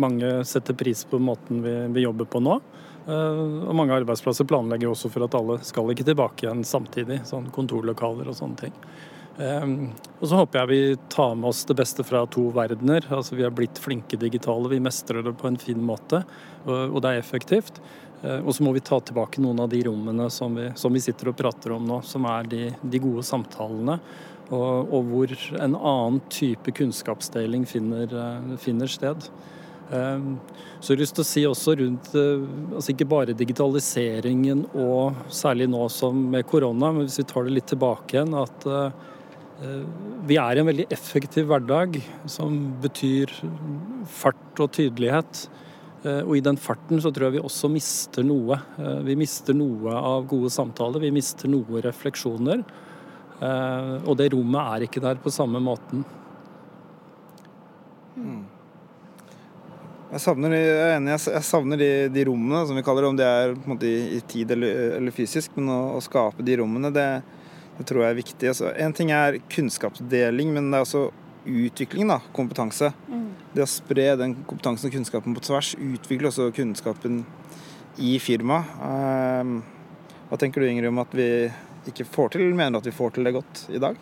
Mange 0.04 0.36
setter 0.48 0.78
pris 0.78 1.04
på 1.10 1.20
måten 1.22 1.64
vi, 1.66 1.74
vi, 1.96 2.06
jobber 2.06 2.30
på 2.30 2.44
nå. 2.44 2.60
Eh, 3.08 3.42
og 3.68 3.74
mange 3.76 3.96
arbeidsplasser 3.98 4.48
planlegger 4.48 4.92
også 4.92 5.12
for 5.12 5.26
at 5.26 5.36
alle 5.38 5.58
skal 5.66 5.90
ikke 5.92 6.06
tilbake 6.08 6.46
igjen 6.46 6.64
samtidig. 6.68 7.24
Sånn 7.30 7.50
kontorlokaler 7.56 8.30
og 8.30 8.38
sånne 8.38 8.68
ting. 8.68 8.78
Eh, 9.42 9.68
og 10.20 10.30
så 10.30 10.44
håper 10.44 10.62
jeg 10.62 10.72
vi 10.72 10.82
tar 11.14 11.34
med 11.40 11.50
oss 11.50 11.66
det 11.70 11.80
beste 11.82 12.06
fra 12.06 12.24
to 12.30 12.48
verdener. 12.54 13.10
Altså 13.10 13.40
Vi 13.40 13.48
har 13.48 13.56
blitt 13.56 13.82
flinke 13.82 14.20
digitale, 14.22 14.72
vi 14.72 14.84
mestrer 14.84 15.26
det 15.26 15.34
på 15.42 15.50
en 15.50 15.60
fin 15.62 15.82
måte, 15.82 16.22
og 16.70 17.02
det 17.02 17.12
er 17.12 17.26
effektivt. 17.26 17.82
Eh, 18.24 18.40
og 18.40 18.56
så 18.56 18.64
må 18.64 18.74
vi 18.76 18.84
ta 18.84 19.00
tilbake 19.04 19.42
noen 19.44 19.64
av 19.64 19.72
de 19.72 19.82
rommene 19.88 20.30
som 20.32 20.56
vi, 20.56 20.70
som 20.80 20.94
vi 20.94 21.02
sitter 21.04 21.32
og 21.32 21.40
prater 21.40 21.76
om 21.76 21.88
nå, 21.88 22.00
som 22.08 22.28
er 22.30 22.48
de, 22.50 22.62
de 22.82 23.02
gode 23.04 23.26
samtalene. 23.28 24.00
Og, 24.54 24.92
og, 24.94 25.10
hvor 25.10 25.34
en 25.64 25.76
annen 25.76 26.22
type 26.32 26.74
kunnskapsdeling 26.76 27.66
finner, 27.70 28.08
eh, 28.08 28.54
finner 28.62 28.92
sted. 28.92 29.28
Eh, 29.94 30.28
så 30.80 30.92
jeg 30.92 30.98
har 30.98 31.02
lyst 31.04 31.18
til 31.20 31.24
å 31.24 31.30
si 31.30 31.46
også 31.48 31.78
rundt 31.80 32.10
altså 32.12 32.92
ikke 32.92 33.08
bare 33.08 33.36
digitaliseringen 33.40 34.66
og 34.74 35.22
særlig 35.32 35.70
nå 35.72 35.86
som 35.92 36.18
med 36.34 36.44
korona, 36.50 36.92
men 36.92 37.08
hvis 37.08 37.22
vi 37.22 37.28
tar 37.30 37.48
det 37.48 37.56
litt 37.56 37.70
tilbake 37.72 38.18
igjen, 38.18 38.36
at 38.36 38.68
vi 40.28 40.36
er 40.42 40.58
i 40.58 40.60
en 40.60 40.68
veldig 40.68 40.90
effektiv 40.92 41.46
hverdag 41.48 41.96
som 42.28 42.58
betyr 42.84 43.32
fart 44.12 44.60
og 44.60 44.74
tydelighet. 44.76 45.46
Eh, 46.04 46.22
og 46.26 46.36
i 46.36 46.44
den 46.44 46.60
farten 46.60 47.00
så 47.02 47.12
tror 47.14 47.30
jeg 47.30 47.38
vi 47.38 47.46
også 47.48 47.70
mister 47.72 48.26
noe. 48.28 48.58
Eh, 48.76 49.04
vi 49.08 49.16
mister 49.20 49.56
noe 49.56 49.94
av 49.96 50.26
gode 50.28 50.52
samtaler, 50.52 51.04
vi 51.04 51.14
mister 51.16 51.52
noe 51.52 51.84
refleksjoner. 51.86 52.64
Eh, 53.40 53.94
og 54.04 54.18
det 54.20 54.34
rommet 54.34 54.74
er 54.76 54.88
ikke 54.88 55.04
der 55.04 55.22
på 55.24 55.32
samme 55.34 55.62
måten. 55.64 56.04
Mm. 58.18 58.44
Jeg 60.14 60.22
savner, 60.22 60.54
jeg 60.54 60.74
er 60.78 60.92
enig, 61.00 61.16
jeg 61.16 61.46
savner 61.48 61.80
de, 61.80 61.90
de, 62.14 62.26
rommene, 62.28 62.60
som 62.70 62.78
vi 62.78 62.84
kaller 62.86 63.02
det, 63.02 63.10
om 63.10 63.16
det 63.18 63.26
er 63.26 63.56
på 63.56 63.64
en 63.64 63.72
måte, 63.74 63.90
i, 63.90 64.20
tid 64.30 64.52
eller, 64.54 65.00
eller 65.00 65.16
fysisk. 65.16 65.56
Men 65.58 65.72
å, 65.74 65.80
å, 65.96 66.04
skape 66.04 66.46
de 66.46 66.60
rommene, 66.60 66.92
det, 66.94 67.08
det 67.80 67.88
tror 67.90 68.04
jeg 68.04 68.14
er 68.14 68.20
viktig. 68.20 68.52
Altså, 68.52 68.70
en 68.76 68.94
ting 68.94 69.16
er 69.16 69.40
kunnskapsdeling, 69.56 70.52
men 70.54 70.70
det 70.70 70.82
er 70.82 70.86
også 70.86 71.08
utvikling, 71.50 72.12
da, 72.12 72.20
kompetanse. 72.36 72.92
Mm. 73.08 73.23
Det 73.54 73.62
å 73.62 73.70
spre 73.70 74.08
den 74.18 74.34
kompetansen 74.50 74.90
og 74.90 74.96
kunnskapen 74.96 75.36
på 75.38 75.44
tvers, 75.46 75.76
utvikle 75.78 76.32
også 76.32 76.50
kunnskapen 76.58 77.22
i 78.02 78.16
firmaet. 78.18 78.72
Ehm, 78.82 79.60
hva 80.30 80.40
tenker 80.42 80.64
du 80.64 80.70
Ingrid 80.70 80.90
om 80.90 81.04
at 81.04 81.14
vi 81.14 81.28
ikke 81.92 82.08
får 82.10 82.34
til, 82.34 82.48
mener 82.56 82.74
du 82.74 82.82
at 82.82 82.90
vi 82.90 82.96
får 82.98 83.14
til 83.14 83.30
det 83.30 83.36
godt 83.36 83.64
i 83.70 83.84
dag? 83.84 84.02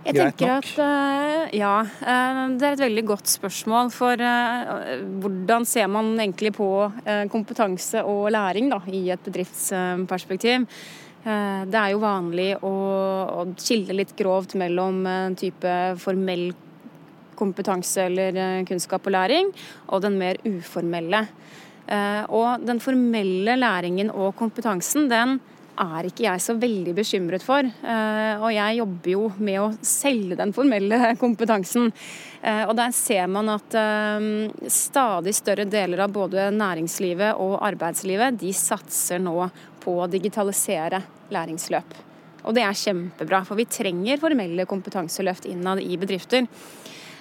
Jeg 0.00 0.16
tenker 0.16 0.54
at 0.54 0.70
eh, 0.80 1.58
ja, 1.58 1.74
eh, 1.82 2.40
det 2.56 2.68
er 2.68 2.78
et 2.78 2.84
veldig 2.86 3.04
godt 3.10 3.28
spørsmål. 3.28 3.90
For 3.92 4.22
eh, 4.22 5.02
hvordan 5.20 5.66
ser 5.68 5.90
man 5.92 6.14
egentlig 6.14 6.54
på 6.56 6.70
eh, 7.04 7.26
kompetanse 7.32 8.06
og 8.06 8.30
læring 8.32 8.70
da, 8.72 8.80
i 8.86 9.08
et 9.12 9.26
bedriftsperspektiv? 9.26 10.68
Det 11.20 11.76
er 11.76 11.90
jo 11.92 11.98
vanlig 12.00 12.54
å, 12.64 12.70
skille 13.60 13.92
litt 13.92 14.14
grovt 14.16 14.54
mellom 14.56 15.02
type 15.36 15.72
formell 16.00 16.46
kompetanse 16.48 16.69
eller 17.40 18.36
eh, 18.36 18.64
kunnskap 18.64 19.06
og 19.06 19.12
læring, 19.12 19.52
og 19.88 20.02
den 20.02 20.18
mer 20.18 20.36
uformelle. 20.44 21.26
Eh, 21.86 22.24
Og 22.28 22.64
den 22.64 22.80
formelle 22.80 23.56
læringen 23.56 24.10
og 24.10 24.36
kompetansen, 24.36 25.08
den 25.08 25.40
er 25.80 26.04
ikke 26.04 26.26
jeg 26.26 26.40
så 26.40 26.54
veldig 26.54 26.94
bekymret 26.94 27.42
for. 27.42 27.60
Eh, 27.64 28.36
Og 28.40 28.52
jeg 28.52 28.76
jobber 28.78 29.10
jo 29.10 29.32
med 29.38 29.60
å 29.60 29.72
selge 29.82 30.36
den 30.36 30.52
formelle 30.52 31.14
kompetansen. 31.24 31.92
Og 32.40 32.74
der 32.74 32.90
ser 32.90 33.26
man 33.28 33.50
at 33.52 33.74
stadig 34.72 35.34
større 35.36 35.66
deler 35.68 36.00
av 36.00 36.12
både 36.14 36.46
næringslivet 36.56 37.36
og 37.36 37.58
arbeidslivet, 37.60 38.38
de 38.40 38.52
satser 38.56 39.20
nå 39.20 39.50
på 39.84 39.98
å 40.00 40.08
digitalisere 40.08 41.02
læringsløp. 41.28 41.98
Og 42.48 42.56
det 42.56 42.64
er 42.64 42.76
kjempebra, 42.76 43.42
for 43.44 43.58
vi 43.58 43.68
trenger 43.68 44.20
formelle 44.20 44.64
kompetanseløft 44.68 45.48
innad 45.50 45.82
i 45.84 45.98
bedrifter. 46.00 46.46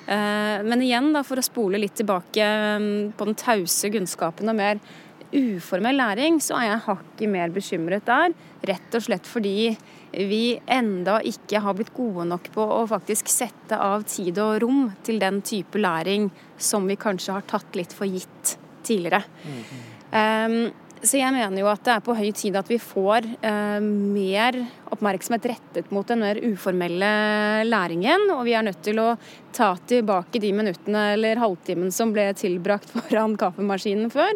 Eh, 0.09 0.63
Men 0.65 0.81
igjen, 0.81 1.11
da, 1.13 1.21
for 1.25 1.37
å 1.39 1.45
spole 1.45 1.81
litt 1.81 1.99
tilbake 1.99 2.45
mm, 2.81 3.13
på 3.17 3.29
den 3.29 3.37
tause 3.37 3.91
kunnskapen 3.93 4.49
og 4.49 4.57
mer 4.57 4.81
uformell 5.29 5.99
læring, 5.99 6.39
så 6.41 6.57
er 6.57 6.71
jeg 6.71 6.85
hakket 6.87 7.29
mer 7.29 7.51
bekymret 7.53 8.07
der. 8.09 8.33
Rett 8.65 8.97
og 8.97 9.05
slett 9.05 9.29
fordi 9.29 9.75
vi 10.09 10.57
enda 10.65 11.19
ikke 11.21 11.61
har 11.61 11.75
blitt 11.77 11.93
gode 11.93 12.25
nok 12.31 12.49
på 12.55 12.63
å 12.79 12.79
faktisk 12.89 13.29
sette 13.29 13.77
av 13.77 14.07
tid 14.09 14.39
og 14.41 14.63
rom 14.63 14.87
til 15.05 15.21
den 15.21 15.43
type 15.45 15.77
læring 15.77 16.31
som 16.57 16.89
vi 16.89 16.97
kanskje 16.97 17.35
har 17.37 17.45
tatt 17.45 17.77
litt 17.77 17.93
for 17.93 18.09
gitt 18.09 18.55
tidligere. 18.87 19.21
Um, 20.09 20.71
så 20.99 21.19
jeg 21.19 21.31
mener 21.31 21.61
jo 21.61 21.69
at 21.71 21.83
det 21.85 21.93
er 21.93 22.03
på 22.03 22.15
høy 22.17 22.29
tid 22.35 22.57
at 22.59 22.67
vi 22.67 22.75
får 22.81 23.23
eh, 23.45 23.79
mer 23.79 24.57
oppmerksomhet 24.91 25.47
rettet 25.53 25.93
mot 25.95 26.07
den 26.07 26.23
mer 26.25 26.41
uformelle 26.43 27.11
læringen. 27.67 28.25
Og 28.35 28.43
vi 28.47 28.55
er 28.57 28.65
nødt 28.67 28.81
til 28.83 28.99
å 28.99 29.13
ta 29.55 29.71
tilbake 29.89 30.41
de 30.43 30.51
minuttene 30.55 31.13
eller 31.13 31.39
halvtimen 31.39 31.93
som 31.95 32.11
ble 32.15 32.27
tilbrakt 32.39 32.91
foran 32.95 33.37
kaffemaskinen 33.39 34.11
før. 34.11 34.35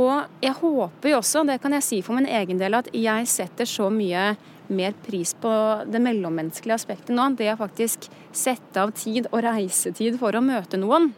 Og 0.00 0.40
jeg 0.40 0.56
håper 0.60 1.12
jo 1.12 1.18
også, 1.18 1.44
det 1.44 1.58
kan 1.60 1.74
jeg 1.76 1.84
si 1.84 2.00
for 2.06 2.16
min 2.16 2.30
egen 2.30 2.60
del, 2.60 2.78
at 2.78 2.88
jeg 2.94 3.28
setter 3.28 3.68
så 3.68 3.90
mye 3.92 4.32
mer 4.70 4.94
pris 5.02 5.34
på 5.34 5.50
det 5.90 6.00
mellommenneskelige 6.00 6.78
aspektet 6.78 7.16
nå. 7.16 7.32
Det 7.36 7.50
å 7.52 7.58
faktisk 7.60 8.06
sette 8.32 8.80
av 8.80 8.94
tid 8.96 9.26
og 9.32 9.42
reisetid 9.44 10.16
for 10.22 10.38
å 10.38 10.44
møte 10.46 10.80
noen 10.80 11.10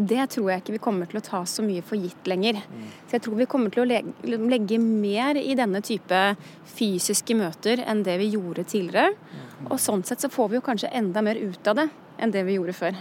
det 0.00 0.26
tror 0.32 0.50
jeg 0.50 0.62
ikke 0.62 0.74
vi 0.76 0.80
kommer 0.82 1.08
til 1.10 1.18
å 1.20 1.24
ta 1.24 1.40
så 1.48 1.62
mye 1.64 1.82
for 1.84 2.00
gitt 2.00 2.28
lenger. 2.30 2.60
Så 3.08 3.18
jeg 3.18 3.24
tror 3.26 3.36
vi 3.40 3.46
kommer 3.50 3.72
til 3.74 3.82
å 3.84 3.88
legge, 4.48 4.78
mer 4.80 5.36
i 5.36 5.56
denne 5.58 5.82
type 5.84 6.20
fysiske 6.72 7.36
møter 7.36 7.82
enn 7.84 8.04
det 8.06 8.16
vi 8.22 8.30
gjorde 8.34 8.64
tidligere. 8.70 9.12
Og 9.68 9.76
sånn 9.82 10.04
sett 10.06 10.22
så 10.24 10.30
får 10.32 10.52
vi 10.52 10.60
jo 10.60 10.64
kanskje 10.64 10.92
enda 10.96 11.22
mer 11.24 11.36
ut 11.36 11.72
av 11.72 11.82
det 11.82 11.88
enn 12.20 12.32
det 12.32 12.44
vi 12.48 12.56
gjorde 12.56 12.76
før. 12.76 12.96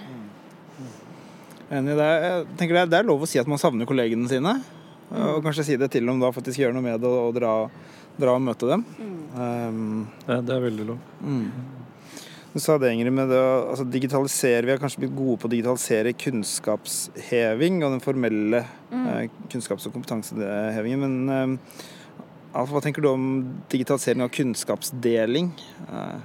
Enig 1.70 1.94
i 1.94 2.00
det. 2.00 2.10
Jeg 2.26 2.46
tenker 2.60 2.82
det 2.82 3.00
er, 3.00 3.08
lov 3.08 3.24
å 3.24 3.30
si 3.30 3.40
at 3.40 3.50
man 3.50 3.62
savner 3.62 3.88
kollegene 3.90 4.30
sine. 4.32 4.58
Og 5.10 5.44
kanskje 5.46 5.68
si 5.72 5.78
det 5.80 5.92
til 5.94 6.06
dem 6.10 6.22
da, 6.22 6.34
faktisk 6.34 6.62
gjøre 6.62 6.76
noe 6.76 6.86
med 6.86 7.02
det 7.02 7.10
og 7.10 7.34
dra, 7.38 7.54
dra 8.20 8.38
og 8.38 8.46
møte 8.46 8.70
dem. 8.70 8.86
Um, 9.34 10.08
Det, 10.26 10.42
det 10.50 10.56
er 10.56 10.66
veldig 10.66 10.90
lov. 10.92 11.04
Du 12.50 12.58
sa 12.58 12.80
det, 12.82 12.90
Ingrid, 12.96 13.14
med 13.14 13.30
det 13.30 13.38
å 13.38 13.50
altså, 13.70 13.84
digitalisere. 13.86 14.66
Vi 14.66 14.74
har 14.74 14.80
kanskje 14.82 15.04
blitt 15.04 15.14
gode 15.14 15.38
på 15.38 15.46
å 15.46 15.52
digitalisere 15.52 16.16
kunnskapsheving 16.18 17.78
og 17.86 17.94
den 17.94 18.02
formelle 18.02 18.64
eh, 18.90 19.28
kunnskaps- 19.52 19.86
og 19.86 19.94
kompetansehevingen. 19.94 21.04
Men 21.04 21.36
eh, 21.36 21.84
Alf, 22.58 22.72
hva 22.74 22.82
tenker 22.82 23.06
du 23.06 23.12
om 23.12 23.28
digitalisering 23.70 24.26
av 24.26 24.34
kunnskapsdeling? 24.34 25.52
Eh, 25.86 26.18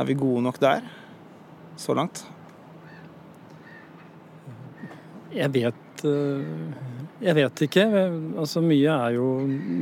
er 0.00 0.08
vi 0.08 0.16
gode 0.16 0.46
nok 0.46 0.56
der 0.62 0.88
så 1.76 1.92
langt? 1.98 2.24
Jeg 5.36 5.52
vet 5.52 6.04
eh, 6.08 6.97
Jeg 7.18 7.34
vet 7.34 7.60
ikke. 7.66 7.82
Altså, 8.38 8.60
mye 8.62 8.92
er 8.94 9.16
jo, 9.16 9.24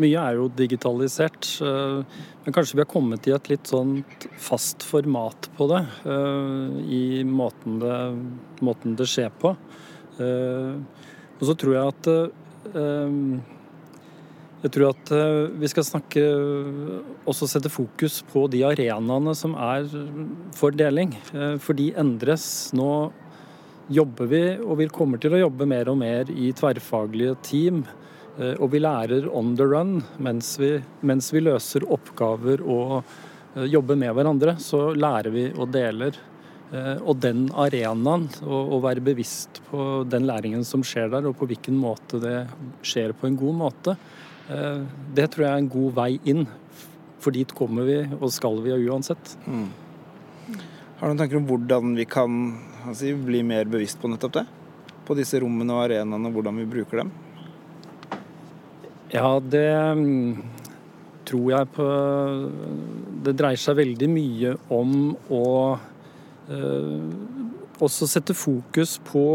mye 0.00 0.20
er 0.22 0.38
jo 0.38 0.46
digitalisert. 0.56 1.48
Men 1.60 2.54
kanskje 2.56 2.78
vi 2.78 2.80
har 2.80 2.88
kommet 2.88 3.28
i 3.28 3.34
et 3.36 3.50
litt 3.52 3.68
sånn 3.68 3.98
fast 4.40 4.86
format 4.86 5.50
på 5.58 5.66
det. 5.68 5.82
eh, 6.08 6.78
I 6.96 7.02
måten 7.28 7.76
det, 7.82 7.98
måten 8.64 8.96
det 8.96 9.08
skjer 9.10 9.28
på. 9.42 9.52
Eh, 10.16 10.80
Og 11.36 11.44
så 11.44 11.52
tror 11.60 11.74
jeg 11.76 11.92
at 11.92 12.08
eh, 12.08 13.44
jeg 14.64 14.72
tror 14.72 14.88
at 14.94 15.10
vi 15.60 15.68
skal 15.68 15.84
snakke 15.84 16.22
også 17.28 17.46
sette 17.46 17.68
fokus 17.70 18.22
på 18.32 18.46
de 18.50 18.62
arenaene 18.64 19.34
som 19.36 19.52
er 19.54 19.84
for 20.56 20.72
deling. 20.74 21.12
For 21.60 21.76
de 21.76 21.92
endres. 22.00 22.72
Nå 22.74 23.12
jobber 23.88 24.26
vi, 24.26 24.42
og 24.62 24.78
vi 24.80 24.88
kommer 24.90 25.20
til 25.22 25.36
å 25.36 25.40
jobbe 25.44 25.66
mer 25.68 25.88
og 25.92 25.98
mer 26.00 26.30
i 26.32 26.50
tverrfaglige 26.56 27.36
team. 27.46 27.84
Eh, 28.38 28.54
Og 28.60 28.70
vi 28.72 28.80
lærer 28.82 29.28
on 29.32 29.54
the 29.56 29.64
run 29.64 30.02
mens 30.18 30.58
vi, 30.58 30.82
mens 31.00 31.32
vi 31.32 31.40
løser 31.40 31.86
oppgaver 31.88 32.60
og 32.62 33.04
eh, 33.56 33.64
jobber 33.64 33.96
med 33.96 34.14
hverandre. 34.14 34.56
Så 34.58 34.90
lærer 34.94 35.30
vi 35.30 35.46
og 35.54 35.70
deler. 35.72 36.18
Eh, 36.72 36.96
Og 37.00 37.20
den 37.22 37.48
arenaen, 37.54 38.28
å 38.44 38.80
være 38.82 39.00
bevisst 39.00 39.62
på 39.70 40.04
den 40.08 40.26
læringen 40.26 40.64
som 40.64 40.82
skjer 40.82 41.10
der, 41.10 41.26
og 41.26 41.38
på 41.38 41.46
hvilken 41.46 41.78
måte 41.78 42.20
det 42.20 42.46
skjer 42.82 43.14
på 43.14 43.26
en 43.30 43.36
god 43.36 43.60
måte, 43.64 43.96
det 44.46 45.24
tror 45.32 45.42
jeg 45.42 45.50
er 45.50 45.58
en 45.58 45.68
god 45.68 45.94
vei 45.96 46.20
inn. 46.30 46.44
For 47.18 47.34
dit 47.34 47.50
kommer 47.58 47.82
vi, 47.82 47.96
og 48.20 48.30
skal 48.30 48.60
vi 48.62 48.76
uansett. 48.86 49.32
Har 49.42 51.02
du 51.02 51.10
noen 51.10 51.18
tanker 51.18 51.40
om 51.40 51.48
hvordan 51.48 51.96
vi 51.98 52.04
kan 52.06 52.36
altså, 52.88 53.12
bli 53.26 53.42
mer 53.46 53.68
bevisst 53.70 54.00
på 54.00 54.10
nettopp 54.10 54.40
det? 54.40 54.46
På 55.06 55.14
disse 55.18 55.40
rommene 55.42 55.74
og 55.74 55.84
arenaene, 55.84 56.28
og 56.28 56.38
hvordan 56.38 56.60
vi 56.62 56.68
bruker 56.70 57.02
dem? 57.02 57.12
Ja, 59.12 59.36
det 59.38 59.68
mm, 59.98 60.40
tror 61.26 61.50
jeg 61.52 61.68
på 61.76 61.84
Det 63.26 63.34
dreier 63.38 63.60
seg 63.60 63.78
veldig 63.78 64.08
mye 64.10 64.54
om 64.74 64.96
å 65.34 65.44
eh, 66.50 67.06
også 67.82 68.08
sette 68.10 68.34
fokus 68.36 68.96
på 69.06 69.26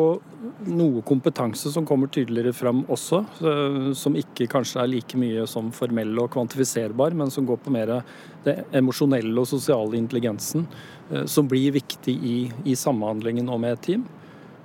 noe 0.67 1.01
kompetanse 1.01 1.71
som 1.71 1.85
kommer 1.85 2.07
tydeligere 2.07 2.53
fram 2.53 2.83
også, 2.91 3.19
eh, 3.41 3.91
som 3.97 4.15
ikke 4.17 4.47
kanskje 4.51 4.81
er 4.81 4.89
like 4.91 5.17
mye 5.17 5.45
som 5.49 5.71
formell 5.73 6.13
og 6.21 6.31
kvantifiserbar, 6.33 7.15
men 7.17 7.31
som 7.33 7.45
går 7.45 7.57
på 7.63 7.73
mer 7.73 8.03
det 8.45 8.57
emosjonelle 8.77 9.37
og 9.37 9.47
sosiale 9.49 9.97
intelligensen, 9.97 10.67
eh, 11.11 11.25
som 11.25 11.47
blir 11.47 11.71
viktig 11.71 12.13
i, 12.13 12.51
i 12.65 12.75
samhandlingen 12.75 13.49
og 13.49 13.59
med 13.59 13.77
et 13.77 13.81
team. 13.81 14.05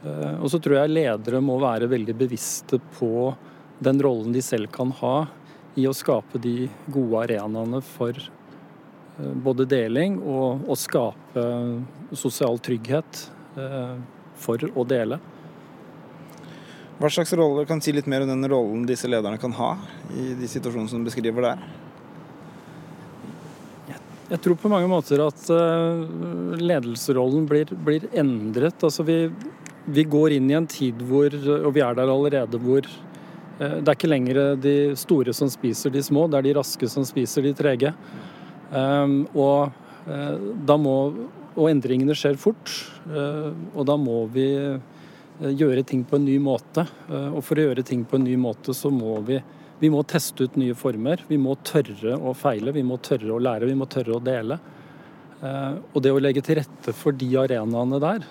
Eh, 0.04 0.36
Og 0.40 0.50
så 0.50 0.60
tror 0.60 0.82
jeg 0.82 0.94
ledere 0.94 1.40
må 1.40 1.58
være 1.60 1.88
veldig 1.88 2.16
bevisste 2.16 2.80
på 2.98 3.34
den 3.80 4.00
rollen 4.00 4.32
de 4.32 4.42
selv 4.42 4.70
kan 4.72 4.90
ha 5.00 5.26
i 5.76 5.86
å 5.86 5.94
skape 5.94 6.40
de 6.40 6.68
gode 6.88 7.26
arenaene 7.26 7.82
for 7.82 8.12
både 9.16 9.64
deling 9.68 10.18
og 10.20 10.68
å 10.68 10.76
skape 10.76 11.42
sosial 12.16 12.58
trygghet 12.60 13.30
for 14.36 14.60
å 14.76 14.84
dele. 14.84 15.18
Hva 16.96 17.10
slags 17.12 17.34
rolle 17.36 17.66
kan 17.68 17.82
si 17.84 17.92
litt 17.92 18.06
mer 18.08 18.24
om 18.24 18.30
den 18.30 18.48
rollen 18.48 18.86
disse 18.88 19.08
lederne 19.08 19.36
kan 19.40 19.52
ha 19.58 19.74
i 20.16 20.30
de 20.38 20.48
situasjonene 20.48 20.88
som 20.88 21.02
du 21.02 21.10
beskriver 21.10 21.44
der? 21.44 21.66
Jeg 24.26 24.40
tror 24.42 24.56
på 24.58 24.70
mange 24.72 24.88
måter 24.90 25.20
at 25.22 25.42
ledelserollen 25.46 26.64
ledelsesrollen 26.66 27.44
blir, 27.46 27.70
blir 27.86 28.08
endret. 28.16 28.80
Altså 28.82 29.04
vi, 29.06 29.20
vi 29.86 30.02
går 30.02 30.34
inn 30.38 30.48
i 30.50 30.56
en 30.58 30.66
tid 30.66 31.04
hvor, 31.06 31.30
og 31.60 31.68
vi 31.76 31.84
er 31.84 31.94
der 31.94 32.10
allerede, 32.10 32.58
hvor 32.58 32.88
eh, 32.88 33.76
det 33.76 33.86
er 33.86 33.94
ikke 33.94 34.10
lenger 34.10 34.40
de 34.58 34.74
store 34.98 35.36
som 35.36 35.52
spiser 35.52 35.94
de 35.94 36.02
små, 36.02 36.26
det 36.32 36.40
er 36.40 36.48
de 36.48 36.56
raske 36.58 36.90
som 36.90 37.06
spiser 37.06 37.46
de 37.46 37.54
trege. 37.54 37.92
Um, 38.72 39.20
og, 39.38 39.70
eh, 40.10 40.34
da 40.66 40.74
må, 40.80 40.96
og 41.54 41.70
endringene 41.70 42.16
skjer 42.18 42.40
fort, 42.40 42.72
eh, 43.06 43.52
og 43.76 43.86
da 43.86 43.94
må 44.00 44.24
vi 44.34 44.48
eh, 44.58 44.95
gjøre 45.40 45.84
ting 45.86 46.04
på 46.08 46.16
en 46.16 46.24
ny 46.24 46.38
måte. 46.40 46.86
Eh, 47.10 47.28
Og 47.36 47.42
for 47.44 47.56
å 47.56 47.66
gjøre 47.68 47.84
ting 47.84 48.04
på 48.04 48.16
en 48.16 48.24
ny 48.24 48.36
måte, 48.36 48.74
så 48.74 48.90
må 48.90 49.18
vi, 49.26 49.40
vi 49.80 49.90
må 49.92 50.02
teste 50.08 50.44
ut 50.44 50.56
nye 50.56 50.74
former. 50.74 51.20
Vi 51.28 51.36
må 51.36 51.56
tørre 51.62 52.16
å 52.16 52.34
feile, 52.34 52.72
vi 52.72 52.82
må 52.82 52.96
tørre 52.98 53.34
å 53.34 53.40
lære, 53.42 53.66
vi 53.66 53.74
må 53.76 53.86
tørre 53.86 54.16
å 54.16 54.22
dele. 54.22 54.58
Eh, 55.42 55.74
Og 55.94 56.02
det 56.02 56.12
å 56.12 56.20
legge 56.20 56.42
til 56.42 56.56
rette 56.56 56.92
for 56.94 57.12
de 57.12 57.28
arenaene 57.36 58.00
der, 58.00 58.24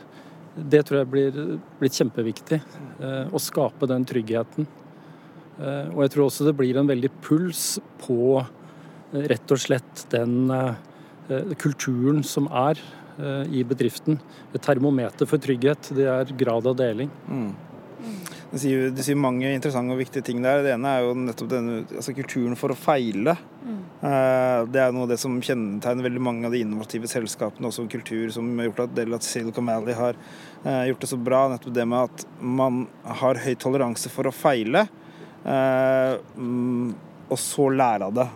det 0.56 0.86
tror 0.88 1.02
jeg 1.02 1.12
blir, 1.12 1.60
blitt 1.80 1.94
kjempeviktig. 2.00 2.62
eh, 3.02 3.28
Å 3.30 3.40
skape 3.40 3.88
den 3.88 4.06
tryggheten. 4.06 4.66
Eh, 5.60 5.90
Og 5.94 6.02
jeg 6.04 6.12
tror 6.12 6.26
også 6.30 6.46
det 6.46 6.58
blir 6.58 6.78
en 6.78 6.88
veldig 6.88 7.12
puls 7.22 7.80
på 8.00 8.40
eh, 8.40 9.28
rett 9.28 9.52
og 9.52 9.60
slett 9.60 10.06
den 10.10 10.50
eh, 10.50 10.76
eh, 11.30 11.54
kulturen 11.56 12.24
som 12.24 12.48
er 12.52 12.80
i 13.17 13.63
bedriften. 13.67 14.19
Et 14.53 14.62
termometer 14.62 15.29
for 15.29 15.41
trygghet, 15.41 15.91
det 15.95 16.10
er 16.12 16.36
grad 16.38 16.67
av 16.67 16.75
deling. 16.79 17.12
Mm. 17.29 17.53
Du 18.51 18.60
sier, 18.62 18.89
du 18.93 19.01
sier, 19.03 19.17
mange 19.19 19.50
interessante 19.51 19.91
og 19.91 20.00
viktige 20.00 20.24
ting 20.24 20.43
der. 20.43 20.62
Det 20.63 20.74
ene 20.75 20.91
er 20.91 21.03
jo 21.03 21.15
nettopp 21.17 21.50
denne 21.51 21.77
altså 21.89 22.13
kulturen 22.15 22.55
for 22.60 22.72
å 22.72 22.77
feile. 22.77 23.34
Mm. 23.65 23.79
Det 24.72 24.81
er 24.81 24.93
noe 24.93 25.07
av 25.07 25.12
det 25.12 25.17
som 25.19 25.39
kjennetegner 25.43 26.05
veldig 26.05 26.22
mange 26.24 26.48
av 26.48 26.53
de 26.53 26.62
innovative 26.63 27.10
selskapene, 27.10 27.67
også 27.67 27.84
en 27.84 27.91
kultur 27.91 28.29
som 28.36 28.51
har 28.60 28.69
gjort 28.69 28.84
at 28.86 28.93
del 28.95 29.17
av 29.17 29.25
Silicon 29.25 29.67
Valley 29.67 29.98
har 29.98 30.19
gjort 30.91 31.03
det 31.03 31.12
så 31.12 31.19
bra. 31.19 31.41
Nettopp 31.51 31.75
det 31.75 31.88
med 31.89 32.12
at 32.12 32.27
man 32.62 32.86
har 33.24 33.41
høy 33.43 33.55
toleranse 33.60 34.13
for 34.13 34.29
å 34.29 34.36
feile. 34.36 34.86
Mm, 35.45 36.93
og 37.25 37.41
så 37.41 37.67
lære 37.74 38.07
av 38.07 38.17
det. 38.22 38.27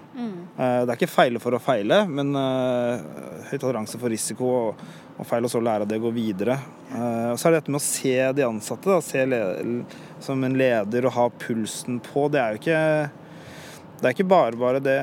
Mm. 0.60 0.86
Det 0.86 0.92
er 0.92 0.98
ikke 0.98 1.08
feile 1.08 1.40
for 1.40 1.56
å 1.56 1.62
feile, 1.64 2.02
men 2.12 2.36
høy 2.36 3.56
toleranse 3.56 4.00
for 4.00 4.12
risiko 4.12 4.50
og, 4.58 4.82
og 5.16 5.28
feil, 5.28 5.48
og 5.48 5.54
så 5.54 5.62
lære 5.64 5.86
av 5.86 5.92
det 5.92 6.02
og 6.02 6.10
gå 6.10 6.12
videre. 6.18 6.58
Og 6.92 7.40
så 7.40 7.48
er 7.48 7.56
det 7.56 7.62
dette 7.62 7.72
med 7.72 7.80
å 7.80 7.86
se 7.86 8.16
de 8.36 8.44
ansatte, 8.44 8.92
da, 8.92 9.00
se 9.00 9.24
som 10.20 10.44
en 10.44 10.58
leder 10.60 11.08
og 11.08 11.16
ha 11.16 11.28
pulsen 11.46 12.02
på. 12.04 12.28
Det 12.28 12.42
er 12.42 12.56
jo 12.56 12.62
ikke 12.62 12.82
Det 14.00 14.08
er 14.08 14.16
ikke 14.16 14.30
bare 14.32 14.60
bare 14.60 14.84
det. 14.84 15.00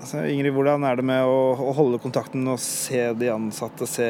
Altså, 0.00 0.24
Ingrid, 0.26 0.54
hvordan 0.54 0.84
er 0.86 0.98
det 0.98 1.06
med 1.06 1.22
å, 1.26 1.54
å, 1.54 1.70
holde 1.76 2.00
kontakten 2.02 2.46
og 2.50 2.58
se 2.62 3.06
de 3.18 3.30
ansatte, 3.32 3.86
se 3.88 4.08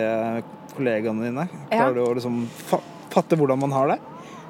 kollegaene 0.75 1.29
dine? 1.29 1.45
Klarer 1.69 1.93
ja. 1.93 1.95
du 1.99 2.03
å 2.07 2.17
liksom 2.17 2.43
fatte 3.12 3.38
hvordan 3.38 3.61
man 3.61 3.76
har 3.76 3.93
det? 3.95 4.00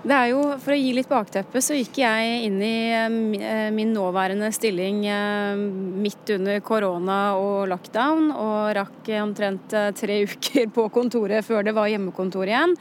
Det 0.04 0.12
er 0.12 0.26
jo, 0.34 0.40
For 0.60 0.74
å 0.74 0.76
gi 0.76 0.90
litt 0.92 1.08
bakteppe, 1.08 1.62
så 1.64 1.76
gikk 1.78 2.02
jeg 2.02 2.40
inn 2.44 2.58
i 2.60 2.76
eh, 2.92 3.70
min 3.72 3.94
nåværende 3.96 4.50
stilling 4.52 5.00
eh, 5.08 5.56
midt 5.56 6.34
under 6.34 6.60
korona 6.64 7.18
og 7.40 7.70
lockdown, 7.72 8.28
og 8.36 8.74
rakk 8.76 9.08
omtrent 9.22 9.72
eh, 9.72 9.92
tre 9.96 10.20
uker 10.28 10.68
på 10.76 10.88
kontoret 10.92 11.46
før 11.46 11.64
det 11.64 11.72
var 11.76 11.88
hjemmekontor 11.88 12.52
igjen. 12.52 12.76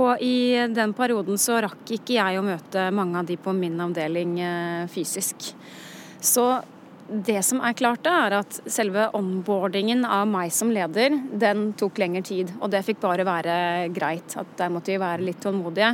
Og 0.00 0.24
i 0.24 0.56
den 0.72 0.94
perioden 0.96 1.36
så 1.38 1.60
rakk 1.66 1.96
ikke 1.98 2.16
jeg 2.16 2.40
å 2.40 2.46
møte 2.46 2.88
mange 2.96 3.20
av 3.20 3.28
de 3.28 3.36
på 3.36 3.52
min 3.52 3.76
avdeling 3.84 4.38
fysisk. 4.90 5.52
Så 6.24 6.46
det 7.04 7.42
som 7.44 7.60
er 7.60 7.76
klart, 7.76 8.06
da, 8.06 8.14
er 8.24 8.38
at 8.40 8.56
selve 8.64 9.10
onboardingen 9.14 10.06
av 10.08 10.24
meg 10.30 10.52
som 10.56 10.72
leder, 10.72 11.12
den 11.30 11.74
tok 11.78 12.00
lengre 12.00 12.24
tid. 12.24 12.54
Og 12.60 12.72
det 12.72 12.80
fikk 12.86 13.02
bare 13.04 13.28
være 13.28 13.58
greit. 13.94 14.32
At 14.40 14.56
der 14.58 14.72
måtte 14.72 14.94
vi 14.94 15.02
være 15.02 15.28
litt 15.28 15.44
tålmodige. 15.44 15.92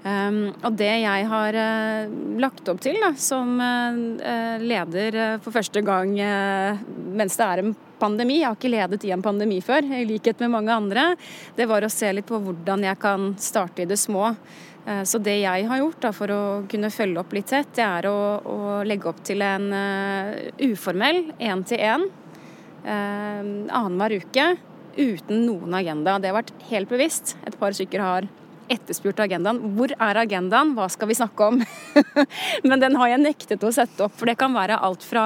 Um, 0.00 0.54
og 0.64 0.78
det 0.80 0.88
jeg 1.02 1.24
har 1.28 1.56
uh, 1.60 2.12
lagt 2.40 2.68
opp 2.72 2.78
til 2.80 2.96
da, 3.02 3.10
som 3.20 3.58
uh, 3.60 4.56
leder 4.62 5.18
uh, 5.18 5.34
for 5.44 5.52
første 5.52 5.82
gang 5.84 6.14
mens 6.16 7.36
det 7.36 7.44
er 7.44 7.60
en 7.60 7.74
pandemi, 8.00 8.38
jeg 8.40 8.48
har 8.48 8.56
ikke 8.56 8.72
ledet 8.72 9.04
i 9.04 9.12
en 9.12 9.24
pandemi 9.24 9.58
før, 9.60 9.84
i 9.84 10.06
likhet 10.08 10.40
med 10.40 10.54
mange 10.54 10.72
andre, 10.72 11.04
det 11.58 11.68
var 11.68 11.84
å 11.84 11.92
se 11.92 12.08
litt 12.16 12.28
på 12.30 12.40
hvordan 12.40 12.86
jeg 12.86 12.96
kan 13.02 13.34
starte 13.36 13.84
i 13.84 13.88
det 13.90 14.00
små. 14.00 14.32
Så 15.04 15.20
det 15.20 15.34
jeg 15.42 15.66
har 15.68 15.82
gjort 15.82 16.00
da, 16.00 16.10
for 16.16 16.32
å 16.32 16.40
kunne 16.70 16.88
følge 16.88 17.20
opp 17.20 17.34
litt 17.36 17.50
tett, 17.52 17.68
det 17.76 17.84
er 17.84 18.08
å, 18.08 18.16
å 18.40 18.56
legge 18.88 19.10
opp 19.10 19.20
til 19.28 19.44
en 19.44 19.68
uformell 20.64 21.26
én-til-én 21.36 22.08
annenhver 22.88 24.16
uke 24.22 24.48
uten 24.96 25.44
noen 25.44 25.76
agenda. 25.76 26.16
Det 26.16 26.32
har 26.32 26.40
vært 26.40 26.56
helt 26.72 26.88
bevisst. 26.88 27.36
Et 27.44 27.60
par 27.60 27.76
stykker 27.76 28.00
har 28.00 28.30
etterspurt 28.70 29.20
agendaen. 29.24 29.58
Hvor 29.76 29.92
er 29.92 30.20
agendaen, 30.22 30.74
hva 30.76 30.86
skal 30.92 31.10
vi 31.10 31.16
snakke 31.18 31.48
om? 31.50 31.60
Men 32.68 32.82
den 32.82 32.96
har 33.00 33.12
jeg 33.12 33.22
nektet 33.22 33.66
å 33.66 33.72
sette 33.74 34.06
opp, 34.06 34.14
for 34.18 34.30
det 34.30 34.38
kan 34.40 34.54
være 34.54 34.78
alt 34.78 35.04
fra 35.06 35.24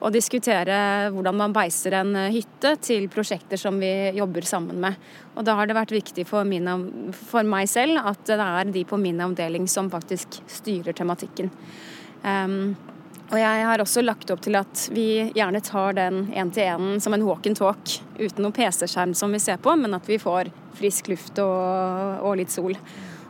å 0.00 0.10
diskutere 0.14 0.78
hvordan 1.14 1.38
man 1.38 1.56
beiser 1.56 1.98
en 2.00 2.14
hytte, 2.32 2.76
til 2.84 3.08
prosjekter 3.12 3.60
som 3.60 3.78
vi 3.80 3.92
jobber 4.16 4.46
sammen 4.48 4.80
med. 4.82 4.98
Og 5.36 5.46
da 5.46 5.54
har 5.58 5.68
det 5.68 5.76
vært 5.78 5.94
viktig 5.94 6.26
for, 6.28 6.48
min, 6.48 6.68
for 7.12 7.46
meg 7.46 7.68
selv 7.70 8.00
at 8.08 8.24
det 8.28 8.38
er 8.42 8.72
de 8.74 8.84
på 8.88 8.98
min 9.00 9.20
avdeling 9.22 9.68
som 9.70 9.90
faktisk 9.92 10.40
styrer 10.50 10.96
tematikken. 10.96 11.52
Um, 12.24 12.74
og 13.28 13.36
jeg 13.36 13.64
har 13.68 13.82
også 13.82 14.00
lagt 14.00 14.30
opp 14.32 14.40
til 14.44 14.56
at 14.56 14.86
vi 14.94 15.28
gjerne 15.36 15.60
tar 15.64 15.98
den 15.98 16.22
én-til-én 16.32 16.96
som 17.04 17.12
en 17.12 17.26
walk 17.26 17.46
and 17.50 17.58
talk, 17.60 17.98
uten 18.16 18.40
noen 18.40 18.56
PC-skjerm 18.56 19.12
som 19.18 19.34
vi 19.36 19.40
ser 19.42 19.60
på, 19.60 19.74
men 19.76 19.96
at 19.98 20.08
vi 20.08 20.16
får 20.22 20.48
frisk 20.78 21.10
luft 21.12 21.40
og, 21.42 22.24
og, 22.24 22.34
litt 22.40 22.54
sol. 22.54 22.76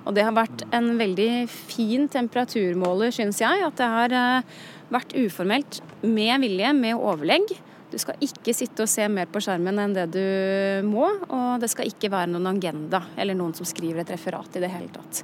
Og 0.07 0.14
det 0.17 0.25
har 0.25 0.37
vært 0.37 0.64
en 0.73 0.95
veldig 1.00 1.31
fin 1.50 2.07
temperaturmåler, 2.09 3.13
syns 3.15 3.43
jeg. 3.43 3.65
At 3.65 3.80
det 3.80 3.89
har 3.93 4.15
eh, 4.17 4.61
vært 4.95 5.17
uformelt 5.19 5.80
med 6.04 6.45
vilje, 6.45 6.73
med 6.76 6.97
overlegg. 6.97 7.56
Du 7.89 7.97
skal 8.00 8.21
ikke 8.25 8.52
sitte 8.56 8.84
og 8.84 8.91
se 8.91 9.06
mer 9.08 9.28
på 9.32 9.41
skjermen 9.41 9.80
enn 9.80 9.97
det 9.97 10.06
du 10.13 10.25
må, 10.84 11.06
og 11.32 11.61
det 11.63 11.71
skal 11.73 11.89
ikke 11.89 12.11
være 12.13 12.28
noen 12.34 12.50
agenda 12.50 13.00
eller 13.17 13.37
noen 13.37 13.54
som 13.56 13.69
skriver 13.69 14.02
et 14.02 14.13
referat 14.13 14.58
i 14.58 14.63
det 14.65 14.73
hele 14.73 14.93
tatt. 14.93 15.23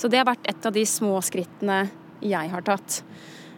Så 0.00 0.08
det 0.08 0.22
har 0.22 0.28
vært 0.28 0.48
et 0.48 0.68
av 0.68 0.72
de 0.72 0.84
små 0.88 1.18
skrittene 1.24 1.82
jeg 2.24 2.52
har 2.52 2.64
tatt. 2.64 3.02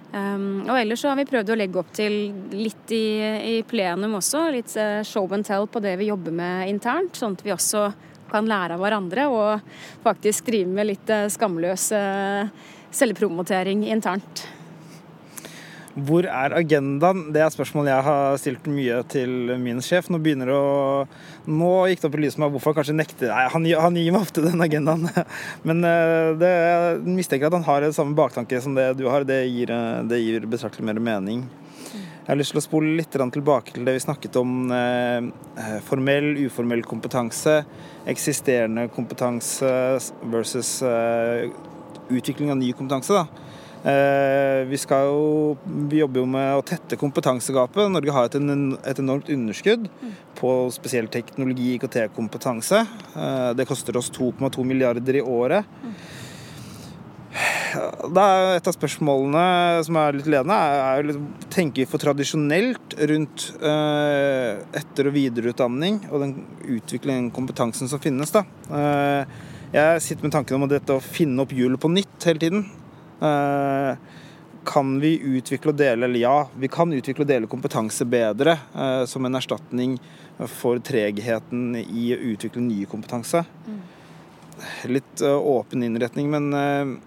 Um, 0.09 0.65
og 0.65 0.73
ellers 0.79 1.03
så 1.05 1.11
har 1.11 1.19
vi 1.19 1.27
prøvd 1.29 1.51
å 1.53 1.57
legge 1.59 1.81
opp 1.83 1.91
til 1.93 2.15
litt 2.57 2.93
i, 2.97 3.21
i, 3.21 3.57
plenum 3.69 4.17
også, 4.17 4.47
litt 4.55 4.73
uh, 4.81 5.03
show 5.05 5.29
and 5.37 5.45
tell 5.45 5.69
på 5.69 5.83
det 5.85 5.99
vi 6.01 6.09
jobber 6.09 6.33
med 6.33 6.71
internt, 6.73 7.19
sånn 7.19 7.37
at 7.37 7.45
vi 7.45 7.53
også 7.53 7.91
kan 8.31 8.49
lære 8.49 8.77
av 8.77 8.85
hverandre 8.85 9.27
og 9.33 10.05
faktisk 10.05 10.51
drive 10.51 10.71
med 10.73 10.91
litt 10.93 11.13
uh, 11.13 11.27
skamløs 11.33 11.91
uh, 11.97 12.49
selvpromotering 12.95 13.87
internt. 13.89 14.47
Hvor 16.07 16.27
er 16.29 16.55
agendaen? 16.55 17.29
Det 17.35 17.41
er 17.43 17.51
spørsmål 17.51 17.89
jeg 17.91 18.05
har 18.07 18.37
stilt 18.39 18.67
mye 18.71 19.01
til 19.11 19.55
min 19.59 19.81
sjef. 19.83 20.11
Nå 20.13 20.21
begynner 20.23 20.51
det 20.51 20.59
å 20.59 21.07
Nå 21.49 21.71
gikk 21.89 22.03
det 22.03 22.09
opp 22.11 22.17
i 22.19 22.21
lyset 22.23 22.41
meg 22.43 22.53
hvorfor 22.53 22.75
han 22.75 22.77
kanskje 22.77 22.95
nekter 22.99 23.31
Nei, 23.33 23.47
han, 23.55 23.67
han, 23.81 23.97
gir 23.97 24.13
meg 24.13 24.27
ofte 24.27 24.45
den 24.45 24.63
agendaen. 24.63 25.09
Men 25.69 25.81
eh, 25.89 26.35
det, 26.39 26.51
jeg 26.53 27.17
mistenker 27.17 27.49
at 27.49 27.57
han 27.57 27.67
har 27.67 27.89
samme 27.97 28.19
baktanke 28.19 28.61
som 28.63 28.77
det 28.77 28.91
du 29.01 29.07
har. 29.09 29.25
Det 29.27 29.41
gir, 29.49 29.73
eh, 29.73 30.03
det 30.11 30.21
gir 30.21 30.47
betraktelig 30.51 30.87
mer 30.91 31.01
mening. 31.03 31.47
Jeg 32.29 32.35
har 32.35 32.41
lyst 32.43 32.53
til 32.53 32.61
å 32.61 32.67
spole 32.67 32.91
litt 32.99 33.15
tilbake 33.17 33.73
til 33.73 33.87
det 33.89 33.95
vi 33.97 34.05
snakket 34.05 34.35
om 34.37 34.69
eh, 34.69 35.79
formell, 35.89 36.35
uformell 36.45 36.83
kompetanse, 36.85 37.63
eksisterende 38.05 38.85
kompetanse 38.93 39.71
versus 40.29 40.75
utvikling 42.13 42.53
av 42.53 42.61
ny 42.61 42.75
kompetanse. 42.77 43.25
Eh, 43.89 44.67
vi, 44.67 44.77
jo, 44.91 45.57
vi 45.89 46.01
jobber 46.03 46.21
jo 46.21 46.29
med 46.29 46.59
å 46.59 46.65
tette 46.67 46.99
kompetansegapet. 46.99 47.87
Norge 47.93 48.15
har 48.15 48.29
et, 48.29 48.39
et 48.91 49.03
enormt 49.03 49.31
underskudd 49.33 49.87
på 50.39 50.55
spesiell 50.75 51.09
teknologi- 51.13 51.77
IKT-kompetanse. 51.77 52.85
Eh, 53.15 53.51
det 53.57 53.69
koster 53.69 53.97
oss 53.97 54.11
2,2 54.15 54.67
milliarder 54.67 55.21
i 55.21 55.23
året. 55.23 55.65
Da 58.15 58.25
er 58.25 58.57
et 58.57 58.69
av 58.71 58.75
spørsmålene 58.77 59.45
som 59.87 59.99
er 60.01 60.17
litt 60.17 60.29
ledende, 60.31 60.57
er, 60.57 61.01
jo 61.01 61.11
litt, 61.11 61.47
tenker 61.53 61.83
vi 61.83 61.91
for 61.91 62.03
tradisjonelt 62.03 62.97
rundt 63.11 63.49
eh, 63.61 64.63
etter- 64.81 65.11
og 65.11 65.17
videreutdanning 65.17 66.01
og 66.09 66.23
den 66.25 66.35
utviklingen 66.79 67.31
kompetansen 67.35 67.91
som 67.91 68.01
finnes. 68.03 68.33
da. 68.35 68.45
jeg 69.73 70.03
sitter 70.05 70.29
med 70.29 70.37
tanken 70.37 70.57
om 70.57 70.69
dette 70.71 70.97
å 70.97 71.05
finne 71.05 71.45
opp 71.45 71.53
hjulet 71.53 71.81
på 71.81 71.93
nytt 71.93 72.29
hele 72.31 72.45
tiden. 72.47 72.65
Eh, 73.21 73.97
kan 74.69 75.01
vi 75.01 75.19
utvikle 75.19 75.73
og 75.73 75.79
dele 75.79 76.07
Eller 76.07 76.21
ja, 76.21 76.49
vi 76.55 76.69
kan 76.71 76.93
utvikle 76.93 77.25
og 77.25 77.31
dele 77.31 77.51
kompetanse 77.51 78.07
bedre 78.07 78.59
eh, 78.75 79.05
som 79.11 79.27
en 79.27 79.39
erstatning 79.39 79.97
for 80.53 80.79
tregheten 80.85 81.73
i 81.81 82.13
å 82.15 82.19
utvikle 82.31 82.63
ny 82.63 82.85
kompetanse. 82.87 83.43
Mm. 83.67 83.79
Litt 84.95 85.23
eh, 85.25 85.35
åpen 85.35 85.83
innretning, 85.83 86.31
men 86.31 87.01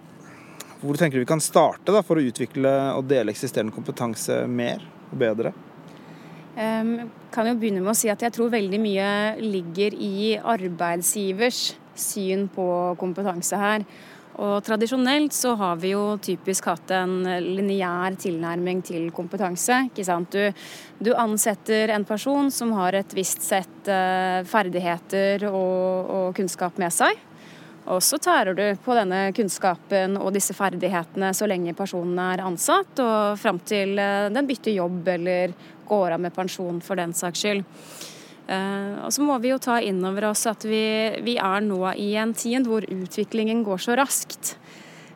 hvor 0.82 0.98
tenker 0.98 1.20
du 1.20 1.26
vi 1.26 1.30
kan 1.30 1.44
starte 1.44 1.94
da, 1.94 2.02
for 2.06 2.18
å 2.18 2.26
utvikle 2.26 2.72
og 2.98 3.06
dele 3.10 3.34
eksisterende 3.34 3.76
kompetanse 3.76 4.44
mer 4.50 4.84
og 5.12 5.20
bedre? 5.22 5.54
Jeg 6.52 7.06
kan 7.32 7.48
jo 7.48 7.58
begynne 7.60 7.84
med 7.84 7.94
å 7.94 7.98
si 7.98 8.10
at 8.12 8.24
jeg 8.26 8.34
tror 8.36 8.52
veldig 8.52 8.80
mye 8.82 9.12
ligger 9.40 9.94
i 9.96 10.34
arbeidsgivers 10.38 11.62
syn 11.96 12.50
på 12.52 12.66
kompetanse 13.00 13.60
her. 13.60 13.86
Og 14.42 14.62
tradisjonelt 14.64 15.36
så 15.36 15.54
har 15.60 15.80
vi 15.82 15.92
jo 15.92 16.16
typisk 16.24 16.70
hatt 16.72 16.92
en 16.96 17.20
lineær 17.44 18.16
tilnærming 18.20 18.80
til 18.88 19.10
kompetanse. 19.14 19.86
ikke 19.92 20.06
sant? 20.08 20.32
Du, 20.32 20.64
du, 21.04 21.12
ansetter 21.14 21.92
en 21.92 22.06
person 22.08 22.50
som 22.54 22.72
har 22.80 22.96
et 22.98 23.16
visst 23.16 23.44
sett 23.46 23.92
uh, 23.92 24.42
ferdigheter 24.48 25.46
og, 25.52 26.08
og, 26.16 26.28
kunnskap 26.38 26.80
med 26.82 26.96
seg. 26.96 27.20
Og 27.90 27.98
så 28.06 28.20
tærer 28.22 28.54
du 28.54 28.64
på 28.86 28.94
denne 28.94 29.32
kunnskapen 29.34 30.20
og 30.22 30.36
disse 30.36 30.54
ferdighetene 30.54 31.32
så 31.34 31.48
lenge 31.50 31.74
personen 31.78 32.20
er 32.22 32.44
ansatt, 32.46 32.94
og 33.02 33.40
fram 33.42 33.58
til 33.66 33.98
uh, 33.98 34.30
den 34.30 34.50
bytter 34.50 34.76
jobb 34.78 35.10
eller 35.16 35.56
går 35.90 36.16
av 36.16 36.22
med 36.22 36.36
pensjon 36.36 36.78
for 36.86 37.00
den 37.02 37.16
saks 37.18 37.42
skyld. 37.42 37.66
Eh, 38.52 38.96
og 39.06 39.12
så 39.14 39.24
må 39.24 39.38
vi 39.40 39.52
jo 39.52 39.60
ta 39.62 39.78
inn 39.84 40.02
over 40.08 40.32
oss 40.32 40.44
at 40.50 40.66
vi, 40.68 40.84
vi, 41.24 41.38
er 41.40 41.64
nå 41.64 41.82
i 42.00 42.14
en 42.20 42.34
tid 42.36 42.68
hvor 42.68 42.84
utviklingen 42.84 43.64
går 43.68 43.84
så 43.86 43.96
raskt. 44.00 44.56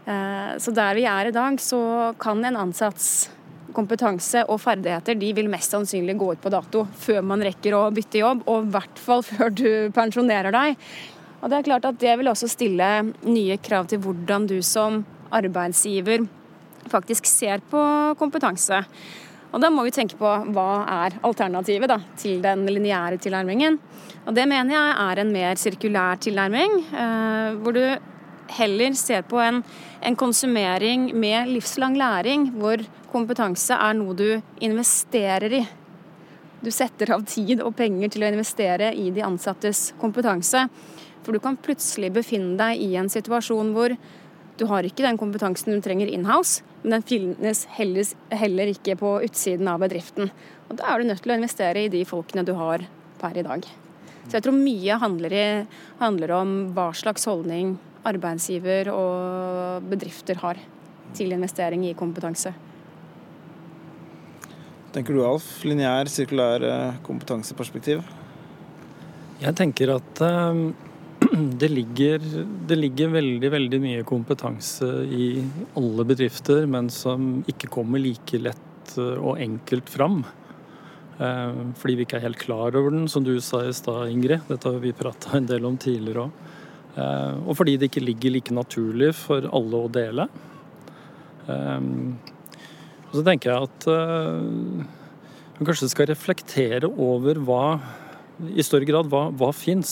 Eh, 0.06 0.56
så 0.62 0.74
der 0.76 0.96
vi 0.96 1.08
er 1.10 1.30
i 1.30 1.36
dag, 1.36 1.60
så 1.60 2.14
kan 2.22 2.44
en 2.46 2.60
ansatts 2.68 3.30
kompetanse 3.76 4.46
og 4.48 4.62
ferdigheter 4.64 5.18
de 5.20 5.34
vil 5.36 5.50
mest 5.52 5.74
sannsynlig 5.74 6.16
gå 6.16 6.30
ut 6.36 6.44
på 6.44 6.52
dato 6.54 6.86
før 7.02 7.26
man 7.28 7.44
rekker 7.44 7.76
å 7.76 7.90
bytte 7.92 8.22
jobb, 8.22 8.46
og 8.48 8.64
i 8.64 8.72
hvert 8.78 9.02
fall 9.04 9.26
før 9.26 9.52
du 9.52 9.70
pensjonerer 9.96 10.56
deg. 10.56 10.80
Og 11.46 11.52
Det 11.52 11.60
er 11.60 11.68
klart 11.68 11.86
at 11.86 12.00
det 12.02 12.16
vil 12.18 12.32
også 12.32 12.48
stille 12.50 12.88
nye 13.22 13.56
krav 13.62 13.86
til 13.86 14.00
hvordan 14.02 14.48
du 14.50 14.58
som 14.66 15.04
arbeidsgiver 15.30 16.24
faktisk 16.90 17.28
ser 17.30 17.62
på 17.70 17.82
kompetanse. 18.18 18.80
Og 19.54 19.62
Da 19.62 19.70
må 19.70 19.86
vi 19.86 19.94
tenke 19.94 20.18
på 20.18 20.26
hva 20.26 20.70
er 21.06 21.20
alternativet 21.22 21.88
da, 21.88 22.00
til 22.18 22.42
den 22.42 22.66
lineære 22.66 23.22
tilnærmingen. 23.22 23.78
Og 24.26 24.34
Det 24.34 24.48
mener 24.50 24.74
jeg 24.74 24.96
er 25.06 25.22
en 25.22 25.32
mer 25.32 25.56
sirkulær 25.56 26.18
tilnærming, 26.18 26.82
eh, 26.90 27.54
hvor 27.62 27.72
du 27.78 27.96
heller 28.50 28.94
ser 28.94 29.22
på 29.22 29.38
en, 29.38 29.64
en, 30.02 30.16
konsumering 30.16 31.14
med 31.14 31.48
livslang 31.48 31.96
læring, 31.96 32.50
hvor 32.58 32.82
kompetanse 33.12 33.74
er 33.74 33.94
noe 33.94 34.14
du 34.14 34.42
investerer 34.62 35.62
i. 35.62 35.68
Du 36.62 36.72
setter 36.72 37.14
av 37.14 37.24
tid 37.24 37.62
og 37.62 37.76
penger 37.76 38.10
til 38.10 38.24
å 38.24 38.34
investere 38.34 38.94
i 38.96 39.12
de 39.12 39.22
ansattes 39.22 39.94
kompetanse. 40.02 40.68
For 41.26 41.34
du 41.34 41.42
kan 41.42 41.58
plutselig 41.58 42.12
befinne 42.14 42.54
deg 42.60 42.82
i 42.86 42.94
en 43.00 43.10
situasjon 43.10 43.74
hvor 43.74 43.96
du 44.56 44.64
har 44.70 44.86
ikke 44.88 45.04
den 45.04 45.18
kompetansen 45.20 45.74
du 45.74 45.82
trenger 45.84 46.08
in-house, 46.08 46.64
men 46.84 46.96
den 46.96 47.08
finnes 47.10 47.66
heller, 47.76 48.12
heller 48.32 48.70
ikke 48.72 48.96
på 49.00 49.18
utsiden 49.26 49.68
av 49.68 49.82
bedriften. 49.84 50.30
Og 50.70 50.78
Da 50.80 50.94
er 50.94 51.02
du 51.02 51.10
nødt 51.10 51.24
til 51.26 51.34
å 51.34 51.40
investere 51.40 51.84
i 51.84 51.90
de 51.92 52.06
folkene 52.08 52.46
du 52.46 52.54
har 52.56 52.86
per 53.20 53.36
i 53.36 53.44
dag. 53.44 53.66
Så 54.26 54.38
jeg 54.38 54.46
tror 54.46 54.56
mye 54.58 55.00
handler, 55.02 55.34
i, 55.34 55.48
handler 56.00 56.32
om 56.38 56.54
hva 56.78 56.88
slags 56.98 57.28
holdning 57.30 57.76
arbeidsgiver 58.06 58.90
og 58.94 59.90
bedrifter 59.90 60.40
har 60.42 60.62
til 61.18 61.34
investering 61.36 61.86
i 61.90 61.96
kompetanse. 61.98 62.54
Tenker 64.96 65.14
du, 65.18 65.26
Alf? 65.28 65.46
Lineær, 65.68 66.08
sirkulær 66.08 66.64
eh, 66.64 67.00
kompetanseperspektiv? 67.04 68.06
Jeg 69.42 69.52
tenker 69.60 69.92
at 69.98 70.22
um, 70.24 70.70
det, 71.62 71.70
ligger, 71.72 72.24
det 72.68 72.78
ligger, 72.80 73.14
veldig, 73.16 73.52
veldig 73.58 73.82
mye 73.84 74.08
kompetanse 74.08 74.90
i 75.10 75.30
alle 75.80 76.08
bedrifter, 76.08 76.66
men 76.70 76.90
som 76.94 77.44
ikke 77.52 77.72
kommer 77.74 78.02
like 78.04 78.42
lett 78.42 78.98
eh, 78.98 79.16
og 79.16 79.40
enkelt 79.42 79.92
fram. 79.92 80.24
Uh, 81.16 81.72
fordi 81.80 81.94
vi 81.96 82.04
ikke 82.04 82.18
er 82.20 82.26
helt 82.26 82.42
klar 82.42 82.76
over 82.76 82.92
den, 82.92 83.06
som 83.08 83.24
du 83.24 83.38
sa 83.40 83.62
i 83.64 83.72
stad, 83.76 84.10
Ingrid. 84.12 84.44
Dette 84.50 84.68
har 84.68 84.82
vi 84.84 84.92
prata 84.92 85.38
en 85.38 85.48
del 85.48 85.64
om 85.68 85.78
tidligere 85.80 86.28
òg. 86.28 86.42
Eh, 86.96 87.34
og 87.44 87.58
fordi 87.60 87.76
det 87.76 87.90
ikke 87.90 88.06
ligger 88.06 88.32
like 88.32 88.56
naturlig 88.56 89.12
for 89.20 89.48
alle 89.56 89.82
å 89.84 89.92
dele. 89.92 90.28
Eh, 91.52 91.90
og 93.10 93.18
så 93.18 93.24
tenker 93.28 93.52
jeg 93.52 93.70
at 93.70 93.88
eh, 93.92 94.86
kanskje 95.60 95.92
skal 95.92 96.10
reflektere 96.12 96.90
over 96.90 97.40
hva 97.48 97.66
i 98.56 98.64
større 98.66 98.88
grad 98.88 99.10
hva, 99.12 99.28
hva 99.32 99.52
fins. 99.56 99.90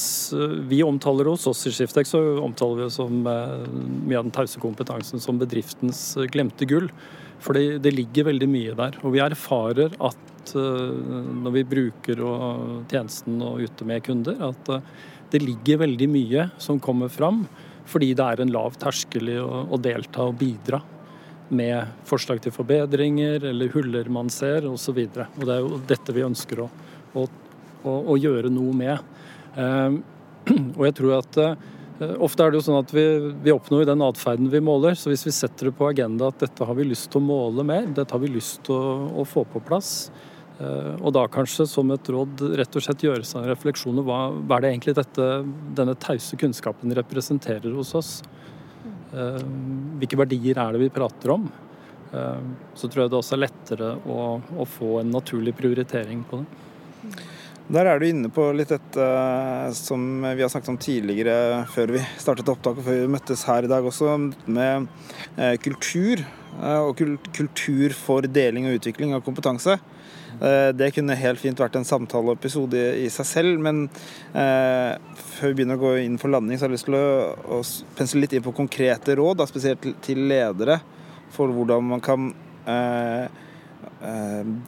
Vi 0.70 0.82
omtaler 0.84 1.30
oss, 1.32 1.48
oss 1.48 1.66
i 1.70 1.74
Skiftek 1.74 2.10
så 2.10 2.22
omtaler 2.44 2.82
vi 2.82 2.88
oss 2.90 3.00
som 3.00 3.22
mye 3.24 4.18
av 4.20 4.26
den 4.26 4.36
tause 4.36 4.62
kompetansen 4.64 5.24
som 5.24 5.40
bedriftens 5.40 6.14
glemte 6.34 6.68
gull. 6.70 6.90
For 7.44 7.56
det, 7.56 7.82
det, 7.84 7.92
ligger 7.96 8.30
veldig 8.30 8.48
mye 8.52 8.76
der. 8.78 9.00
Og 9.04 9.16
vi 9.16 9.24
erfarer 9.24 9.96
at 10.04 10.54
når 10.54 11.54
vi 11.56 11.64
bruker 11.68 12.20
tjenesten 12.92 13.40
og 13.44 13.64
ute 13.64 13.88
med 13.88 14.04
kunder, 14.04 14.40
at 14.52 14.72
det 15.32 15.42
ligger 15.42 15.82
veldig 15.86 16.10
mye 16.12 16.50
som 16.62 16.82
kommer 16.84 17.12
fram, 17.12 17.46
fordi 17.90 18.12
det 18.16 18.26
er 18.26 18.44
en 18.44 18.52
lav 18.54 18.76
terskel 18.80 19.32
i 19.34 19.38
å, 19.42 19.64
å 19.72 19.80
delta 19.82 20.28
og 20.28 20.38
bidra 20.40 20.82
med 21.54 21.90
forslag 22.08 22.42
til 22.44 22.54
forbedringer 22.56 23.44
eller 23.50 23.72
huller 23.74 24.10
man 24.14 24.30
ser 24.34 24.68
osv. 24.70 25.00
Det 25.14 25.48
er 25.48 25.64
jo 25.64 25.80
dette 25.90 26.16
vi 26.16 26.26
ønsker 26.26 26.64
å, 26.64 26.70
å, 27.20 27.26
å 27.90 28.18
gjøre 28.20 28.52
noe 28.54 28.74
med. 28.78 28.98
Eh, 29.56 30.02
og 30.78 30.84
jeg 30.88 30.98
tror 31.00 31.16
at 31.22 31.40
eh, 31.46 31.72
Ofte 32.26 32.44
er 32.44 32.52
det 32.52 32.58
jo 32.58 32.64
sånn 32.66 32.82
at 32.82 32.90
vi, 32.92 33.04
vi 33.46 33.52
oppnår 33.54 33.86
den 33.88 34.02
atferden 34.04 34.50
vi 34.52 34.60
måler. 34.66 34.98
Så 34.98 35.12
hvis 35.12 35.24
vi 35.28 35.32
setter 35.32 35.70
det 35.70 35.76
på 35.78 35.88
agenda 35.88 36.32
at 36.34 36.42
dette 36.42 36.66
har 36.68 36.76
vi 36.76 36.90
lyst 36.90 37.12
til 37.14 37.22
å 37.22 37.28
måle 37.28 37.64
mer, 37.64 37.86
dette 37.96 38.12
har 38.12 38.20
vi 38.20 38.32
lyst 38.34 38.64
til 38.68 38.76
å, 38.76 39.22
å 39.22 39.26
få 39.30 39.46
på 39.48 39.62
plass, 39.64 40.10
Eh, 40.62 40.96
og 41.02 41.14
da 41.16 41.24
kanskje 41.32 41.66
som 41.70 41.90
et 41.94 42.10
råd 42.14 42.44
rett 42.60 42.78
og 42.78 42.86
slett 42.86 43.04
gjøre 43.06 43.26
seg 43.26 43.48
refleksjoner. 43.50 44.06
Hva, 44.06 44.20
hva 44.38 44.58
er 44.58 44.66
det 44.66 44.72
egentlig 44.74 44.96
dette, 45.00 45.30
denne 45.78 45.98
tause 46.00 46.38
kunnskapen 46.40 46.94
representerer 47.00 47.74
hos 47.74 47.94
oss? 47.98 48.14
Eh, 49.14 49.42
hvilke 50.02 50.20
verdier 50.20 50.62
er 50.62 50.76
det 50.76 50.84
vi 50.86 50.94
prater 50.94 51.36
om? 51.36 51.48
Eh, 52.14 52.44
så 52.78 52.90
tror 52.90 53.06
jeg 53.06 53.14
det 53.14 53.20
også 53.22 53.38
er 53.38 53.46
lettere 53.48 53.94
å, 54.06 54.20
å 54.38 54.68
få 54.70 55.00
en 55.02 55.14
naturlig 55.16 55.56
prioritering 55.58 56.22
på 56.30 56.44
det. 56.44 56.62
Der 57.72 57.88
er 57.88 58.00
du 58.00 58.08
inne 58.10 58.28
på 58.34 58.50
litt 58.52 58.74
dette 58.74 59.06
som 59.78 60.02
vi 60.26 60.44
har 60.44 60.52
snakket 60.52 60.74
om 60.74 60.80
tidligere 60.82 61.64
før 61.72 61.94
vi 61.96 62.02
startet 62.20 62.50
opptaket, 62.52 62.84
før 62.84 62.98
vi 63.06 63.12
møttes 63.14 63.46
her 63.48 63.64
i 63.64 63.72
dag 63.72 63.86
også, 63.88 64.18
med 64.52 64.90
kultur. 65.64 66.26
Og 66.84 67.00
kultur 67.34 67.96
for 67.98 68.28
deling 68.30 68.68
og 68.68 68.76
utvikling 68.78 69.16
av 69.16 69.24
kompetanse. 69.26 69.80
Eh, 70.42 70.70
det 70.76 70.92
kunne 70.96 71.18
helt 71.18 71.42
fint 71.42 71.60
vært 71.60 71.78
en 71.80 71.88
samtaleepisode 71.88 72.82
i 73.02 73.08
seg 73.14 73.28
selv, 73.30 73.62
men 73.64 73.86
eh, 74.38 74.94
før 75.38 75.52
vi 75.52 75.58
begynner 75.60 75.80
å 75.80 75.84
gå 75.84 75.94
inn 76.04 76.20
for 76.22 76.34
landing, 76.34 76.58
så 76.58 76.66
har 76.66 76.74
jeg 76.74 76.78
lyst 76.80 76.90
til 76.90 76.98
å, 76.98 77.08
å 77.58 77.62
pensle 77.98 78.24
litt 78.24 78.36
inn 78.38 78.46
på 78.46 78.56
konkrete 78.58 79.18
råd, 79.20 79.40
da, 79.42 79.50
spesielt 79.50 79.88
til 80.06 80.26
ledere, 80.30 80.80
for 81.34 81.54
hvordan 81.54 81.90
man 81.94 82.04
kan 82.06 82.32
eh, 82.70 83.26
eh, 83.26 83.42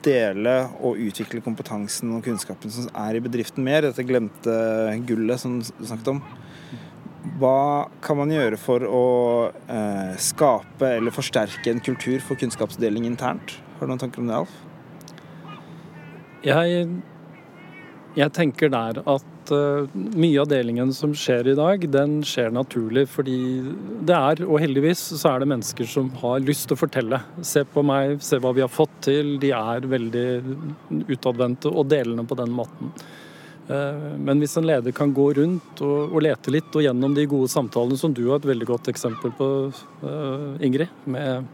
dele 0.06 0.54
og 0.80 1.00
utvikle 1.02 1.42
kompetansen 1.44 2.14
og 2.16 2.24
kunnskapen 2.24 2.72
som 2.72 2.88
er 3.02 3.18
i 3.18 3.24
bedriften 3.24 3.66
mer, 3.66 3.84
dette 3.84 4.06
glemte 4.08 4.54
gullet 5.10 5.42
som 5.42 5.58
du 5.60 5.68
snakket 5.84 6.14
om. 6.14 6.22
Hva 7.42 7.90
kan 8.06 8.20
man 8.20 8.32
gjøre 8.32 8.58
for 8.62 8.86
å 8.88 9.06
eh, 9.52 10.14
skape 10.22 10.94
eller 11.00 11.16
forsterke 11.16 11.74
en 11.74 11.82
kultur 11.84 12.22
for 12.24 12.40
kunnskapsdeling 12.40 13.08
internt? 13.10 13.58
Har 13.76 13.88
du 13.88 13.92
noen 13.92 14.02
tanker 14.02 14.24
om 14.24 14.30
det, 14.30 14.38
Alf? 14.40 14.54
Jeg, 16.46 16.86
jeg 18.16 18.36
tenker 18.38 18.72
der 18.72 19.02
at 19.04 19.35
uh, 19.54 19.90
mye 19.94 20.40
av 20.42 20.50
delingen 20.52 20.94
som 20.96 21.14
skjer 21.18 21.52
i 21.52 21.58
dag, 21.58 21.84
den 21.92 22.18
skjer 22.26 22.54
naturlig 22.56 23.06
fordi 23.12 23.38
det 24.06 24.16
er, 24.16 24.42
og 24.46 24.62
heldigvis, 24.64 25.02
så 25.20 25.34
er 25.34 25.44
det 25.44 25.50
mennesker 25.52 25.90
som 25.90 26.10
har 26.22 26.42
lyst 26.46 26.70
til 26.70 26.78
å 26.78 26.82
fortelle. 26.82 27.20
Se 27.46 27.66
på 27.68 27.84
meg, 27.86 28.18
se 28.26 28.40
hva 28.42 28.54
vi 28.56 28.64
har 28.64 28.72
fått 28.72 28.98
til. 29.10 29.36
De 29.42 29.52
er 29.56 29.88
veldig 29.92 30.26
utadvendte 31.16 31.72
og 31.72 31.90
delende 31.92 32.26
på 32.28 32.40
den 32.40 32.54
måten. 32.56 32.92
Uh, 33.70 34.14
men 34.22 34.42
hvis 34.42 34.58
en 34.60 34.68
leder 34.70 34.94
kan 34.96 35.14
gå 35.16 35.32
rundt 35.40 35.82
og, 35.82 36.12
og, 36.12 36.20
lete 36.26 36.54
litt, 36.54 36.74
og 36.74 36.86
gjennom 36.86 37.16
de 37.18 37.26
gode 37.30 37.50
samtalene 37.52 37.98
som 38.00 38.14
du 38.14 38.28
har 38.28 38.42
et 38.42 38.52
veldig 38.52 38.70
godt 38.70 38.92
eksempel 38.94 39.34
på, 39.38 39.50
uh, 40.06 40.52
Ingrid, 40.64 40.94
med 41.10 41.50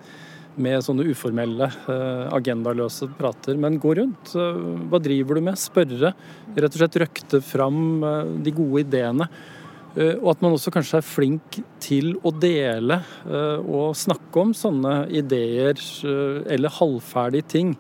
med 0.60 0.84
sånne 0.84 1.06
uformelle, 1.12 1.70
eh, 1.88 2.26
agendaløse 2.36 3.08
prater. 3.18 3.58
Men 3.58 3.80
gå 3.80 3.96
rundt. 3.98 4.34
Hva 4.34 5.00
driver 5.02 5.36
du 5.36 5.42
med? 5.42 5.60
Spørre. 5.60 6.14
Rett 6.56 6.76
og 6.76 6.80
slett 6.82 7.00
røkte 7.04 7.42
fram 7.42 8.04
eh, 8.04 8.36
de 8.44 8.52
gode 8.52 8.86
ideene. 8.86 9.30
Eh, 9.96 10.16
og 10.20 10.32
at 10.36 10.44
man 10.44 10.56
også 10.56 10.74
kanskje 10.74 11.00
er 11.00 11.08
flink 11.08 11.62
til 11.84 12.14
å 12.24 12.32
dele 12.32 13.02
og 13.28 13.96
snakke 13.98 14.40
om 14.40 14.54
sånne 14.56 15.10
ideer 15.12 15.80
eller 16.48 16.78
halvferdige 16.78 17.48
ting. 17.52 17.74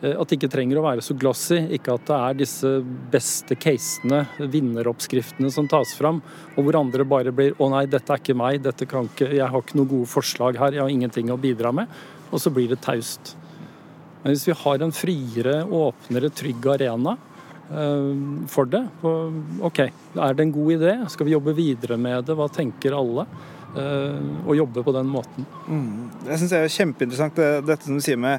At 0.00 0.30
det 0.30 0.38
ikke 0.38 0.48
trenger 0.48 0.78
å 0.80 0.84
være 0.86 1.02
så 1.04 1.12
glossy, 1.12 1.58
ikke 1.76 1.92
at 1.98 2.06
det 2.08 2.16
er 2.16 2.36
disse 2.38 2.70
beste 3.12 3.56
casene, 3.60 4.22
vinneroppskriftene, 4.40 5.50
som 5.52 5.68
tas 5.68 5.92
fram, 5.92 6.22
og 6.54 6.64
hvor 6.64 6.78
andre 6.80 7.04
bare 7.04 7.34
blir 7.36 7.52
'Å 7.52 7.68
nei, 7.70 7.84
dette 7.84 8.08
er 8.08 8.22
ikke 8.22 8.36
meg, 8.36 8.62
dette 8.62 8.88
kan 8.88 9.10
ikke, 9.10 9.28
jeg 9.28 9.46
har 9.46 9.60
ikke 9.60 9.76
noen 9.76 9.92
gode 9.92 10.08
forslag 10.08 10.56
her, 10.56 10.72
jeg 10.72 10.80
har 10.80 10.88
ingenting 10.88 11.28
å 11.28 11.36
bidra 11.36 11.74
med' 11.74 11.88
og 12.30 12.40
så 12.42 12.52
blir 12.54 12.70
det 12.70 12.80
taust. 12.84 13.34
Men 14.22 14.34
hvis 14.34 14.46
vi 14.48 14.56
har 14.56 14.84
en 14.84 14.94
friere, 14.94 15.62
åpnere, 15.64 16.30
trygg 16.36 16.66
arena 16.74 17.16
eh, 17.72 18.10
for 18.52 18.68
det 18.70 18.82
OK, 19.64 19.80
er 19.80 20.36
det 20.36 20.44
en 20.44 20.54
god 20.54 20.74
idé? 20.76 20.96
Skal 21.12 21.28
vi 21.28 21.34
jobbe 21.34 21.56
videre 21.56 21.98
med 22.00 22.28
det? 22.28 22.36
Hva 22.38 22.50
tenker 22.52 22.96
alle? 22.96 23.26
Og 23.74 24.50
eh, 24.50 24.58
jobbe 24.58 24.84
på 24.86 24.94
den 24.96 25.10
måten. 25.10 25.46
Mm. 25.66 26.08
Jeg 26.26 26.40
syns 26.40 26.54
det 26.54 26.60
er 26.60 26.74
kjempeinteressant 26.76 27.42
dette 27.68 27.86
som 27.86 27.98
du 27.98 28.04
sier 28.04 28.20
med 28.20 28.38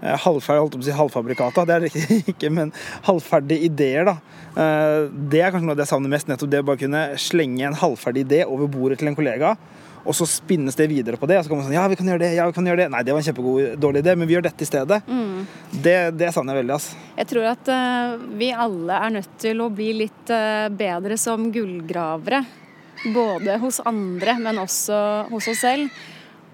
eh, 0.00 0.16
halvferdig, 0.24 0.64
holdt 0.64 0.78
på 0.78 0.82
å 0.82 0.88
si 0.88 0.96
halvfabrikata. 0.96 1.66
Det 1.68 1.76
er 1.76 1.86
det 1.86 1.92
ikke, 2.34 2.52
men 2.54 2.74
halvferdige 3.08 3.68
ideer, 3.70 4.10
da. 4.10 4.16
Det 4.52 5.40
er 5.40 5.52
kanskje 5.52 5.64
noe 5.64 5.76
av 5.76 5.80
det 5.80 5.86
jeg 5.86 5.94
savner 5.94 6.12
mest. 6.12 6.28
Nettopp 6.28 6.50
det 6.52 6.60
å 6.60 6.66
bare 6.68 6.82
kunne 6.82 7.04
slenge 7.20 7.68
en 7.68 7.78
halvferdig 7.78 8.26
idé 8.26 8.42
over 8.44 8.68
bordet 8.70 9.00
til 9.00 9.12
en 9.12 9.18
kollega 9.18 9.56
og 10.02 10.16
så 10.16 10.26
spinnes 10.26 10.76
det 10.78 10.88
videre 10.90 11.18
på 11.18 11.28
det. 11.30 11.38
Og 11.38 11.44
så 11.44 11.50
kommer 11.50 11.62
man 11.62 11.70
sånn 11.70 11.78
Ja, 11.78 11.86
vi 11.90 11.98
kan 11.98 12.08
gjøre 12.10 12.22
det. 12.24 12.32
ja, 12.34 12.46
vi 12.48 12.56
kan 12.56 12.66
gjøre 12.66 12.84
det. 12.84 12.88
Nei, 12.92 13.02
det 13.06 13.14
var 13.14 13.22
en 13.22 13.28
kjempegod, 13.28 13.76
dårlig 13.80 14.02
idé, 14.02 14.16
men 14.18 14.28
vi 14.28 14.36
gjør 14.36 14.46
dette 14.48 14.64
i 14.64 14.70
stedet. 14.70 14.98
Mm. 15.06 15.44
Det, 15.84 15.96
det 16.18 16.32
savner 16.34 16.56
jeg 16.56 16.64
veldig. 16.64 16.78
altså. 16.78 17.04
Jeg 17.20 17.30
tror 17.32 17.48
at 17.52 17.70
uh, 17.70 18.24
vi 18.40 18.50
alle 18.64 18.98
er 19.06 19.14
nødt 19.18 19.38
til 19.42 19.62
å 19.62 19.70
bli 19.72 19.92
litt 20.02 20.34
uh, 20.34 20.66
bedre 20.74 21.18
som 21.20 21.46
gullgravere. 21.54 22.42
Både 23.02 23.56
hos 23.58 23.80
andre, 23.88 24.36
men 24.38 24.60
også 24.62 24.98
hos 25.30 25.48
oss 25.50 25.62
selv. 25.64 26.02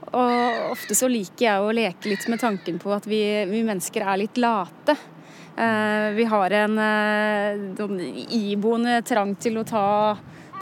Og 0.09 0.73
ofte 0.73 0.97
så 0.97 1.09
liker 1.11 1.45
jeg 1.45 1.61
å 1.61 1.75
leke 1.77 2.09
litt 2.09 2.25
med 2.33 2.41
tanken 2.41 2.79
på 2.81 2.93
at 2.95 3.07
vi, 3.09 3.21
vi 3.51 3.63
mennesker 3.67 4.07
er 4.07 4.21
litt 4.23 4.41
late. 4.41 4.97
Eh, 5.59 6.11
vi 6.17 6.25
har 6.31 6.55
en 6.63 6.79
eh, 6.81 8.29
iboende 8.39 9.01
trang 9.05 9.35
til 9.37 9.61
å 9.61 9.67
ta 9.69 9.89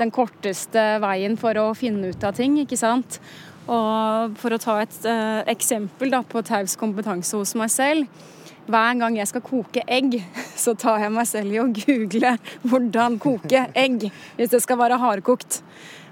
den 0.00 0.10
korteste 0.12 0.96
veien 1.04 1.36
for 1.40 1.56
å 1.60 1.74
finne 1.76 2.10
ut 2.12 2.24
av 2.24 2.36
ting, 2.36 2.58
ikke 2.62 2.78
sant. 2.80 3.20
Og 3.66 4.36
for 4.38 4.54
å 4.54 4.60
ta 4.62 4.76
et 4.78 4.96
uh, 5.08 5.40
eksempel 5.50 6.12
da, 6.12 6.20
på 6.22 6.42
taus 6.46 6.76
kompetanse 6.78 7.34
hos 7.34 7.54
meg 7.58 7.72
selv. 7.74 8.26
Hver 8.66 8.96
gang 8.98 9.14
jeg 9.14 9.30
skal 9.30 9.44
koke 9.46 9.82
egg, 9.86 10.16
så 10.58 10.74
tar 10.74 10.98
jeg 11.04 11.12
meg 11.14 11.28
selv 11.30 11.54
i 11.54 11.60
å 11.62 11.68
google 11.70 12.32
'hvordan 12.66 13.18
koke 13.22 13.68
egg' 13.74 14.10
hvis 14.36 14.50
det 14.50 14.62
skal 14.62 14.80
være 14.80 14.98
hardkokt. 14.98 15.60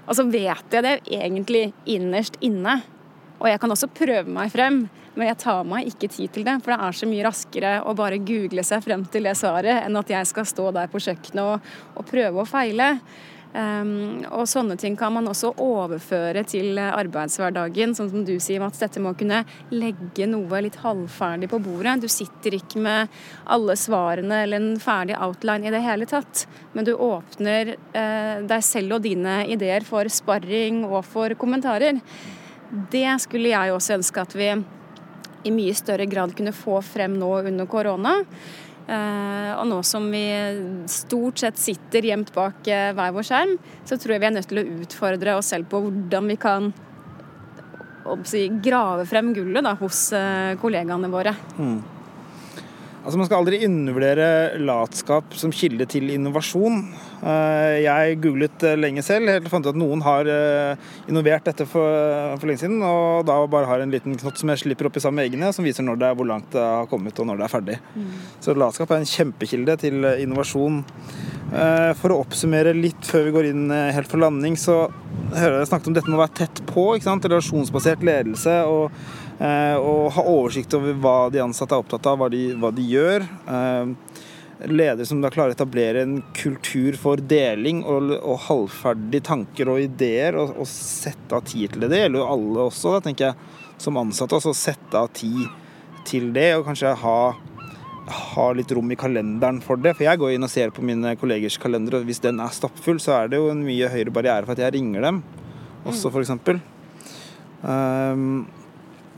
Og 0.07 0.15
så 0.15 0.23
vet 0.23 0.71
jeg 0.71 0.83
det 0.83 1.01
egentlig 1.03 1.73
innerst 1.85 2.37
inne. 2.39 2.81
Og 3.41 3.49
jeg 3.49 3.59
kan 3.59 3.71
også 3.71 3.91
prøve 3.91 4.31
meg 4.31 4.53
frem, 4.53 4.85
men 5.15 5.27
jeg 5.27 5.37
tar 5.43 5.63
meg 5.67 5.89
ikke 5.89 6.07
tid 6.07 6.31
til 6.31 6.45
det. 6.47 6.63
For 6.63 6.71
det 6.71 6.79
er 6.79 6.91
så 6.95 7.09
mye 7.09 7.25
raskere 7.25 7.73
å 7.83 7.95
bare 7.97 8.23
google 8.23 8.63
seg 8.63 8.83
frem 8.85 9.03
til 9.11 9.27
det 9.27 9.35
svaret 9.35 9.83
enn 9.83 9.99
at 9.99 10.07
jeg 10.07 10.27
skal 10.31 10.45
stå 10.45 10.71
der 10.71 10.87
på 10.91 11.01
kjøkkenet 11.01 11.43
og, 11.43 11.59
og 11.95 12.07
prøve 12.07 12.39
å 12.39 12.47
feile. 12.47 12.99
Um, 13.55 14.25
og 14.35 14.49
sånne 14.51 14.75
ting 14.75 14.97
kan 14.99 15.13
man 15.15 15.29
også 15.31 15.53
overføre 15.63 16.41
til 16.49 16.75
arbeidshverdagen. 16.81 17.93
Sånn 17.95 18.09
som 18.11 18.25
du 18.27 18.33
sier, 18.43 18.59
Mats, 18.59 18.81
dette 18.83 18.99
med 18.99 19.13
å 19.13 19.19
kunne 19.19 19.43
legge 19.71 20.27
noe 20.27 20.59
litt 20.65 20.75
halvferdig 20.83 21.47
på 21.53 21.61
bordet. 21.63 22.01
Du 22.03 22.09
sitter 22.11 22.57
ikke 22.57 22.83
med 22.83 23.15
alle 23.47 23.77
svarene 23.79 24.41
eller 24.43 24.59
en 24.59 24.81
ferdig 24.83 25.15
outline 25.15 25.69
i 25.69 25.75
det 25.75 25.83
hele 25.85 26.09
tatt. 26.09 26.43
Men 26.75 26.89
du 26.89 26.95
åpner 26.95 27.75
uh, 27.95 28.43
deg 28.43 28.65
selv 28.67 28.97
og 28.97 29.05
dine 29.07 29.43
ideer 29.47 29.87
for 29.87 30.11
sparring 30.11 30.83
og 30.89 31.05
for 31.07 31.37
kommentarer. 31.39 32.01
Det 32.91 33.07
skulle 33.23 33.53
jeg 33.53 33.71
også 33.71 34.01
ønske 34.01 34.25
at 34.25 34.35
vi 34.35 34.51
i 35.45 35.53
mye 35.53 35.73
større 35.77 36.07
grad 36.09 36.33
kunne 36.35 36.55
få 36.55 36.81
frem 36.83 37.15
nå 37.21 37.31
under 37.45 37.69
korona. 37.69 38.17
Uh, 38.85 39.51
og 39.57 39.65
nå 39.65 39.79
som 39.81 40.03
vi 40.13 40.25
stort 40.91 41.41
sett 41.41 41.57
sitter 41.57 42.05
gjemt 42.05 42.29
bak 42.35 42.67
uh, 42.69 42.91
hver 42.93 43.15
vår 43.15 43.25
skjerm, 43.25 43.55
så 43.81 43.97
tror 43.97 44.13
jeg 44.13 44.21
vi 44.21 44.27
er 44.29 44.35
nødt 44.35 44.49
til 44.51 44.61
å 44.61 44.67
utfordre 44.83 45.37
oss 45.39 45.49
selv 45.55 45.71
på 45.71 45.81
hvordan 45.87 46.29
vi 46.29 46.37
kan 46.37 46.69
grave 48.61 49.07
frem 49.09 49.33
gullet 49.33 49.65
da, 49.65 49.73
hos 49.79 50.11
uh, 50.13 50.53
kollegaene 50.61 51.09
våre. 51.09 51.33
Mm. 51.57 51.94
Altså 53.05 53.19
Man 53.19 53.27
skal 53.27 53.43
aldri 53.43 53.59
undervurdere 53.67 54.27
latskap 54.65 55.35
som 55.37 55.51
kilde 55.53 55.85
til 55.89 56.09
innovasjon. 56.09 56.79
Eh, 57.21 57.83
jeg 57.83 58.15
googlet 58.23 58.63
eh, 58.65 58.77
lenge 58.79 59.03
selv, 59.05 59.29
helt 59.29 59.49
fant 59.51 59.67
ut 59.67 59.69
at 59.69 59.77
noen 59.77 60.01
har 60.01 60.25
eh, 60.25 60.87
innovert 61.11 61.45
dette 61.45 61.67
for, 61.69 61.85
for, 62.33 62.49
lenge 62.49 62.63
siden. 62.63 62.81
Og 62.81 63.27
da 63.29 63.37
bare 63.51 63.69
har 63.69 63.83
en 63.83 63.93
liten 63.93 64.17
knott 64.17 64.41
som 64.41 64.49
jeg 64.49 64.63
slipper 64.63 64.89
oppi 64.89 65.03
sammen 65.03 65.21
med 65.21 65.29
eggene, 65.29 65.51
som 65.53 65.67
viser 65.67 65.85
når 65.85 66.01
det 66.01 66.07
er, 66.09 66.17
hvor 66.17 66.29
langt 66.31 66.49
det 66.55 66.63
har 66.65 66.89
kommet 66.89 67.21
og 67.21 67.29
når 67.29 67.37
det 67.37 67.45
er 67.45 67.53
ferdig. 67.53 67.77
Mm. 67.93 68.09
Så 68.41 68.57
latskap 68.57 68.89
er 68.95 69.03
en 69.03 69.13
kjempekilde 69.13 69.77
til 69.85 70.09
innovasjon. 70.25 70.81
For 72.01 72.09
å 72.11 72.17
oppsummere 72.23 72.71
litt 72.73 73.05
før 73.05 73.27
vi 73.27 73.33
går 73.35 73.47
inn 73.51 73.67
helt 73.69 74.09
for 74.09 74.19
landing, 74.19 74.57
så 74.57 74.87
hører 75.35 75.59
jeg 75.59 75.69
snakket 75.69 75.91
om 75.91 75.95
dette 75.95 76.09
med 76.09 76.17
å 76.17 76.23
være 76.23 76.39
tett 76.41 76.63
på. 76.71 76.87
ikke 76.95 77.05
sant? 77.05 77.29
Relasjonsbasert 77.29 78.01
ledelse. 78.05 78.57
og 78.65 78.89
og 79.35 80.13
ha 80.15 80.23
oversikt 80.31 80.73
over 80.77 80.95
hva 81.03 81.17
de 81.33 81.41
ansatte 81.43 81.75
er 81.75 81.83
opptatt 81.83 82.07
av, 82.07 82.21
hva 82.21 82.29
de, 82.31 82.43
hva 82.59 82.71
de 82.71 82.85
gjør. 82.87 83.25
Eh, 83.51 84.21
ledere 84.71 85.05
som 85.05 85.19
da 85.21 85.31
klarer 85.33 85.51
å 85.51 85.57
etablere 85.57 86.05
en 86.05 86.19
kultur 86.35 86.95
for 86.99 87.19
deling 87.19 87.81
og, 87.83 88.13
og 88.15 88.39
halvferdige 88.47 89.27
tanker 89.27 89.71
og 89.71 89.81
ideer, 89.83 90.37
og, 90.39 90.55
og, 90.61 90.69
sette 90.69 91.35
av 91.35 91.43
tid 91.47 91.73
til 91.73 91.83
det. 91.83 91.91
Det 91.91 92.01
gjelder 92.05 92.21
jo 92.21 92.29
alle 92.35 92.67
også, 92.69 92.95
da, 92.95 93.03
tenker 93.07 93.29
jeg, 93.29 93.51
som 93.81 93.99
ansatte. 93.99 94.37
Altså 94.37 94.55
sette 94.55 95.01
av 95.01 95.11
tid 95.15 95.43
til 96.07 96.31
det, 96.35 96.51
og 96.55 96.67
kanskje 96.69 96.93
ha, 97.01 97.19
ha 98.35 98.49
litt 98.55 98.71
rom 98.75 98.91
i 98.93 98.99
kalenderen 98.99 99.59
for 99.65 99.81
det. 99.81 99.97
For 99.97 100.07
jeg 100.07 100.21
går 100.21 100.35
inn 100.35 100.47
og 100.47 100.53
ser 100.53 100.71
på 100.75 100.85
mine 100.85 101.15
kollegers 101.19 101.59
kalender, 101.61 101.99
og 101.99 102.07
hvis 102.07 102.23
den 102.23 102.39
er 102.43 102.53
stappfull, 102.55 103.01
så 103.03 103.19
er 103.19 103.33
det 103.33 103.41
jo 103.41 103.51
en 103.51 103.65
mye 103.65 103.91
høyere 103.91 104.13
barriere 104.15 104.47
for 104.47 104.55
at 104.55 104.63
jeg 104.63 104.77
ringer 104.77 105.09
dem 105.09 105.25
også, 105.85 106.09
f.eks. 106.09 106.31
Um, 107.65 108.45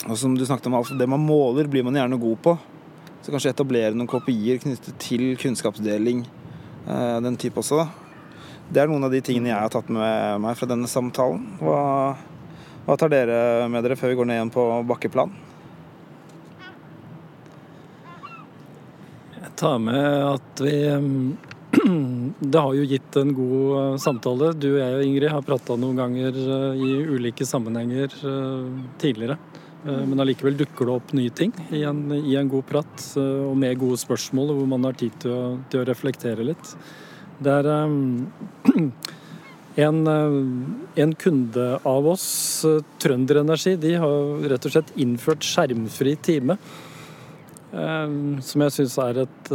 og 0.07 0.17
som 0.17 0.35
du 0.37 0.45
snakket 0.45 0.67
om, 0.71 0.97
Det 0.97 1.07
man 1.07 1.19
måler, 1.19 1.67
blir 1.67 1.83
man 1.83 1.95
gjerne 1.95 2.19
god 2.19 2.37
på. 2.41 2.57
Så 3.21 3.31
kanskje 3.31 3.51
etablere 3.51 3.93
noen 3.93 4.07
kopier 4.07 4.57
knyttet 4.57 4.95
til 4.99 5.35
kunnskapsdeling. 5.35 6.25
Eh, 6.87 7.17
den 7.21 7.35
type 7.35 7.59
også. 7.59 7.89
Det 8.71 8.81
er 8.81 8.87
noen 8.87 9.03
av 9.03 9.11
de 9.11 9.19
tingene 9.23 9.51
jeg 9.51 9.59
har 9.59 9.71
tatt 9.71 9.89
med 9.91 10.39
meg 10.43 10.55
fra 10.59 10.67
denne 10.67 10.87
samtalen. 10.87 11.43
Hva, 11.59 12.15
hva 12.87 12.95
tar 12.99 13.11
dere 13.11 13.67
med 13.71 13.83
dere 13.83 13.95
før 13.99 14.13
vi 14.13 14.17
går 14.19 14.29
ned 14.29 14.39
igjen 14.39 14.53
på 14.55 14.63
bakkeplan? 14.87 15.35
Jeg 19.41 19.53
tar 19.59 19.77
med 19.83 20.07
at 20.33 20.63
vi 20.63 20.77
Det 22.53 22.59
har 22.59 22.73
jo 22.73 22.87
gitt 22.87 23.15
en 23.19 23.35
god 23.35 23.99
samtale. 24.01 24.53
Du 24.55 24.69
og 24.73 24.79
jeg 24.79 24.97
og 24.97 25.03
Ingrid 25.03 25.31
har 25.31 25.45
prata 25.45 25.75
noen 25.79 25.99
ganger 25.99 26.39
eh, 26.43 26.79
i 26.79 26.91
ulike 27.11 27.47
sammenhenger 27.47 28.15
eh, 28.23 28.67
tidligere. 29.03 29.35
Eh, 29.85 30.05
men 30.07 30.19
allikevel 30.19 30.57
dukker 30.57 30.89
det 30.89 30.95
opp 30.95 31.13
nye 31.17 31.33
ting 31.33 31.53
i 31.75 31.83
en, 31.87 32.07
i 32.17 32.35
en, 32.39 32.49
god 32.49 32.65
prat 32.69 33.05
eh, 33.19 33.43
og 33.45 33.57
med 33.59 33.77
gode 33.81 33.99
spørsmål, 34.01 34.55
hvor 34.57 34.71
man 34.73 34.87
har 34.87 34.97
tid 34.97 35.15
til 35.21 35.35
å, 35.35 35.43
til 35.69 35.83
å 35.83 35.87
reflektere 35.87 36.47
litt. 36.47 36.73
Det 37.37 37.53
er 37.53 37.69
um, 37.85 38.25
en, 39.85 40.01
en, 40.09 41.15
kunde 41.21 41.67
av 41.85 42.09
oss, 42.09 42.27
Trønder 42.97 43.43
Energi, 43.43 43.75
de 43.77 43.93
har 44.01 44.47
rett 44.49 44.65
og 44.65 44.73
slett 44.73 44.93
innført 44.97 45.45
skjermfri 45.45 46.17
time. 46.25 46.57
Som 47.67 48.63
jeg 48.63 48.73
syns 48.73 48.95
er 49.03 49.19
et, 49.25 49.49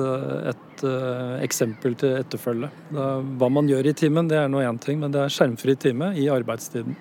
et 0.53 0.83
uh, 0.85 1.41
eksempel 1.43 1.97
til 1.99 2.13
etterfølge. 2.21 2.69
Hva 2.93 3.49
man 3.51 3.67
gjør 3.67 3.89
i 3.89 3.95
timen, 3.99 4.29
det 4.31 4.37
er 4.39 4.53
nå 4.53 4.61
én 4.63 4.79
ting, 4.79 5.01
men 5.01 5.11
det 5.11 5.25
er 5.25 5.33
skjermfri 5.33 5.75
time 5.81 6.13
i 6.21 6.29
arbeidstiden. 6.31 6.95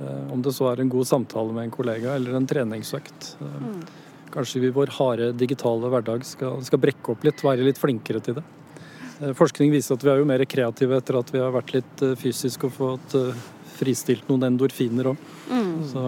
Eh, 0.00 0.32
om 0.32 0.42
det 0.42 0.52
så 0.54 0.68
er 0.70 0.80
en 0.80 0.92
god 0.92 1.06
samtale 1.06 1.54
med 1.54 1.66
en 1.66 1.74
kollega 1.74 2.14
eller 2.14 2.36
en 2.38 2.46
treningsøkt. 2.46 3.32
Eh, 3.40 3.58
mm. 3.64 3.82
Kanskje 4.34 4.62
vi 4.62 4.70
i 4.70 4.76
vår 4.76 4.92
harde 4.98 5.32
digitale 5.40 5.90
hverdag 5.90 6.26
skal, 6.28 6.60
skal, 6.66 6.82
brekke 6.82 7.14
opp 7.14 7.24
litt, 7.26 7.42
være 7.42 7.66
litt 7.66 7.80
flinkere 7.80 8.22
til 8.22 8.38
det. 8.38 8.46
Eh, 9.18 9.34
forskning 9.38 9.74
viser 9.74 9.98
at 9.98 10.06
vi 10.06 10.12
er 10.12 10.22
jo 10.22 10.28
mer 10.28 10.46
kreative 10.46 11.00
etter 11.00 11.18
at 11.18 11.32
vi 11.34 11.42
har 11.42 11.54
vært 11.54 11.74
litt 11.80 12.04
fysiske 12.20 12.70
og 12.70 12.76
fått 12.76 13.22
fristilt 13.78 14.28
noen 14.30 14.52
endorfiner 14.52 15.14
òg. 15.14 15.24
Mm. 15.50 15.74
Så 15.90 16.04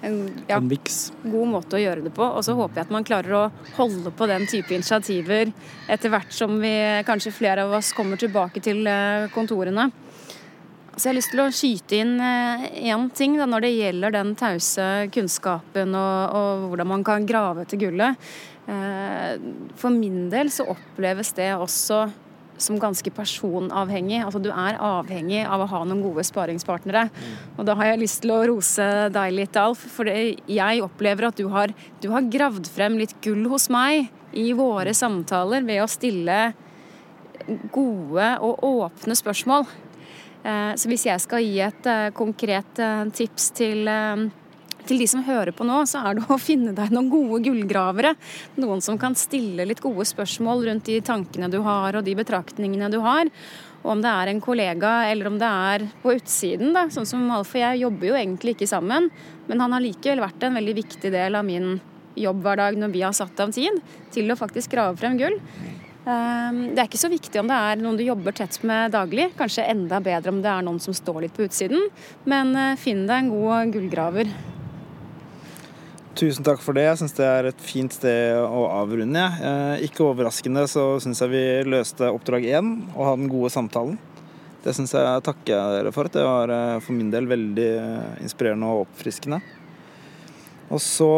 en, 0.00 0.16
ja, 0.48 0.56
en 0.56 0.68
miks. 0.68 1.10
God 1.20 1.50
måte 1.52 1.76
å 1.76 1.80
gjøre 1.82 2.06
det 2.06 2.14
på. 2.16 2.24
Og 2.24 2.44
så 2.46 2.54
håper 2.56 2.80
jeg 2.80 2.88
at 2.88 2.94
man 2.94 3.04
klarer 3.04 3.36
å 3.36 3.46
holde 3.76 4.12
på 4.16 4.28
den 4.30 4.46
type 4.48 4.72
initiativer 4.72 5.52
etter 5.92 6.12
hvert 6.12 6.32
som 6.32 6.56
vi 6.62 6.72
kanskje 7.04 7.34
flere 7.36 7.66
av 7.66 7.76
oss 7.76 7.92
kommer 7.96 8.20
tilbake 8.20 8.64
til 8.64 8.88
kontorene. 9.34 9.90
Så 11.00 11.08
jeg 11.08 11.14
har 11.14 11.16
lyst 11.16 11.30
til 11.32 11.40
å 11.40 11.52
skyte 11.54 11.96
inn 11.96 12.18
én 12.20 12.90
eh, 12.92 13.04
ting 13.16 13.38
da, 13.40 13.46
når 13.48 13.64
det 13.64 13.70
gjelder 13.72 14.12
den 14.12 14.34
tause 14.36 14.88
kunnskapen 15.14 15.94
og, 15.96 16.34
og, 16.36 16.66
hvordan 16.68 16.90
man 16.90 17.04
kan 17.08 17.24
grave 17.24 17.64
til 17.70 17.86
gullet. 17.86 18.20
Eh, 18.68 19.40
for 19.80 19.96
min 19.96 20.26
del 20.28 20.52
så 20.52 20.68
oppleves 20.68 21.32
det 21.40 21.54
også 21.56 22.02
som 22.60 22.76
ganske 22.76 23.14
personavhengig. 23.16 24.20
Altså 24.26 24.44
du 24.44 24.50
er 24.52 24.76
avhengig 24.76 25.40
av 25.48 25.64
å 25.64 25.72
ha 25.72 25.82
noen 25.88 26.04
gode 26.04 26.26
sparingspartnere. 26.28 27.08
Mm. 27.08 27.34
Og 27.56 27.70
da 27.70 27.80
har 27.80 27.94
jeg 27.94 28.04
lyst 28.04 28.20
til 28.26 28.36
å 28.36 28.44
rose 28.52 28.92
deg 29.16 29.36
litt, 29.40 29.56
Alf. 29.56 29.88
For 29.96 30.04
jeg 30.04 30.84
opplever 30.84 31.30
at 31.30 31.40
du 31.40 31.48
har, 31.48 31.72
du 32.04 32.10
har 32.12 32.28
gravd 32.28 32.68
frem 32.68 33.00
litt 33.00 33.16
gull 33.24 33.48
hos 33.48 33.70
meg 33.72 34.12
i 34.36 34.50
våre 34.52 34.92
samtaler 34.92 35.64
ved 35.64 35.80
å 35.80 35.88
stille 35.88 36.50
gode 37.72 38.34
og 38.44 38.66
åpne 38.68 39.16
spørsmål. 39.16 39.64
Eh, 40.42 40.74
så 40.76 40.88
hvis 40.88 41.06
jeg 41.08 41.20
skal 41.20 41.44
gi 41.44 41.58
et 41.64 41.88
eh, 41.90 42.10
konkret 42.16 42.80
eh, 42.80 43.02
tips 43.12 43.50
til, 43.58 43.88
til 44.88 45.02
de 45.02 45.08
som 45.10 45.24
hører 45.26 45.52
på 45.56 45.66
nå, 45.68 45.82
så 45.88 46.04
er 46.08 46.16
det 46.16 46.28
å 46.28 46.38
finne 46.50 46.74
deg 46.76 46.92
noen 46.94 47.10
gode 47.12 47.42
gullgravere. 47.48 48.14
Noen 48.60 48.84
som 48.84 48.98
kan 49.00 49.16
stille 49.18 49.68
litt 49.68 49.82
gode 49.84 50.06
spørsmål 50.08 50.64
rundt 50.68 50.88
de 50.88 51.00
tankene 51.04 51.50
du 51.52 51.60
har 51.66 51.98
og 51.98 52.06
de 52.06 52.16
betraktningene 52.18 52.92
du 52.92 53.00
har. 53.04 53.28
Og 53.80 53.94
om 53.94 54.02
det 54.04 54.12
er 54.12 54.28
en 54.28 54.42
kollega 54.44 54.94
eller 55.08 55.30
om 55.30 55.38
det 55.40 55.48
er 55.48 55.86
på 56.02 56.12
utsiden, 56.18 56.74
da. 56.76 56.88
Sånn 56.92 57.08
som 57.08 57.30
Alf 57.32 57.54
og 57.54 57.62
jeg 57.62 57.80
jobber 57.80 58.10
jo 58.10 58.18
egentlig 58.18 58.56
ikke 58.56 58.68
sammen, 58.68 59.08
men 59.48 59.62
han 59.64 59.72
har 59.72 59.84
likevel 59.84 60.20
vært 60.24 60.44
en 60.44 60.58
veldig 60.58 60.74
viktig 60.82 61.12
del 61.14 61.38
av 61.38 61.46
min 61.48 61.78
jobbhverdag 62.20 62.76
når 62.76 62.92
vi 62.92 63.04
har 63.06 63.14
satt 63.16 63.38
av 63.40 63.54
tid 63.54 63.78
til 64.12 64.28
å 64.28 64.36
faktisk 64.36 64.74
grave 64.74 64.98
frem 65.00 65.16
gull. 65.20 65.38
Ehm, 66.08 66.60
det 66.72 66.80
er 66.80 66.88
ikke 66.88 67.00
så 67.00 67.10
viktig 67.12 67.42
om 67.42 67.48
det 67.50 67.56
er 67.56 67.80
noen 67.80 67.98
du 67.98 68.04
jobber 68.04 68.34
tett 68.36 68.56
med 68.66 68.94
daglig. 68.94 69.30
Kanskje 69.38 69.66
enda 69.68 70.00
bedre 70.04 70.32
om 70.32 70.40
det 70.40 70.52
er 70.52 70.64
noen 70.64 70.80
som 70.80 70.96
står 70.96 71.26
litt 71.26 71.36
på 71.36 71.44
utsiden. 71.44 71.90
Men 72.30 72.54
eh, 72.56 72.78
finn 72.80 73.04
deg 73.08 73.26
en 73.26 73.32
god 73.34 73.74
gullgraver. 73.74 74.30
Tusen 76.20 76.44
takk 76.44 76.62
for 76.64 76.76
det. 76.76 76.86
Jeg 76.88 77.00
syns 77.02 77.16
det 77.16 77.26
er 77.28 77.48
et 77.50 77.64
fint 77.64 77.94
sted 77.94 78.38
å 78.40 78.64
avrunde. 78.80 79.26
Eh, 79.40 79.86
ikke 79.88 80.08
overraskende 80.08 80.66
så 80.70 80.94
syns 81.02 81.20
jeg 81.22 81.32
vi 81.32 81.44
løste 81.68 82.08
oppdrag 82.10 82.48
én, 82.48 82.78
å 82.96 83.10
ha 83.10 83.16
den 83.18 83.30
gode 83.30 83.52
samtalen. 83.52 83.98
Det 84.60 84.74
syns 84.76 84.92
jeg 84.92 85.24
takker 85.24 85.76
dere 85.76 85.92
for. 85.96 86.08
Det 86.12 86.24
var 86.24 86.52
eh, 86.52 86.78
for 86.84 86.96
min 86.96 87.12
del 87.12 87.28
veldig 87.28 87.70
inspirerende 88.24 88.72
og 88.72 88.86
oppfriskende. 88.88 89.40
Og 90.70 90.80
så 90.80 91.12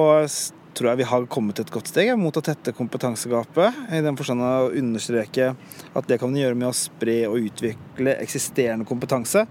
tror 0.77 0.91
jeg 0.91 1.03
vi 1.03 1.09
har 1.09 1.27
kommet 1.31 1.61
et 1.63 1.71
godt 1.73 1.91
steg 1.91 2.13
mot 2.21 2.37
å 2.37 2.43
tette 2.45 2.75
kompetansegapet. 2.77 3.81
I 3.93 4.03
den 4.05 4.19
forstand 4.19 4.45
å 4.45 4.71
understreke 4.79 5.53
at 5.93 6.09
det 6.09 6.19
kan 6.21 6.33
vi 6.33 6.43
gjøre 6.43 6.59
med 6.59 6.71
å 6.71 6.77
spre 6.77 7.19
og 7.29 7.49
utvikle 7.49 8.17
eksisterende 8.23 8.89
kompetanse. 8.89 9.45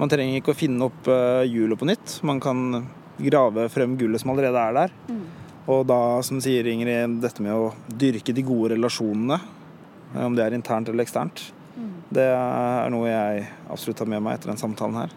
Man 0.00 0.10
trenger 0.12 0.40
ikke 0.40 0.54
å 0.54 0.58
finne 0.58 0.88
opp 0.88 1.08
eh, 1.12 1.44
hjulet 1.50 1.80
på 1.80 1.88
nytt. 1.88 2.18
Man 2.26 2.40
kan 2.40 2.84
grave 3.20 3.68
frem 3.72 3.98
gullet 4.00 4.22
som 4.22 4.32
allerede 4.32 4.60
er 4.60 4.76
der. 4.76 4.94
Og 5.70 5.84
da, 5.88 6.00
som 6.26 6.40
sier 6.42 6.66
Ingrid, 6.70 7.18
dette 7.22 7.44
med 7.44 7.52
å 7.52 7.72
dyrke 7.86 8.34
de 8.34 8.44
gode 8.46 8.74
relasjonene, 8.74 9.40
eh, 10.14 10.24
om 10.24 10.36
det 10.36 10.46
er 10.46 10.56
internt 10.56 10.88
eller 10.88 11.04
eksternt, 11.04 11.50
det 12.10 12.26
er 12.26 12.90
noe 12.90 13.06
jeg 13.06 13.44
absolutt 13.70 14.00
har 14.02 14.08
med 14.10 14.24
meg 14.24 14.38
etter 14.38 14.50
den 14.50 14.60
samtalen 14.60 14.98
her. 15.04 15.12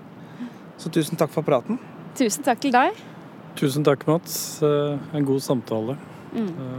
Så 0.77 0.91
tusen 0.93 1.17
takk 1.17 1.32
for 1.34 1.45
praten. 1.45 1.79
Tusen 2.17 2.45
takk 2.45 2.62
til 2.62 2.73
deg. 2.75 2.99
Tusen 3.55 3.83
takk, 3.85 4.05
Mats. 4.07 4.61
Eh, 4.63 4.97
En 5.13 5.25
god 5.25 5.41
samtale. 5.43 5.97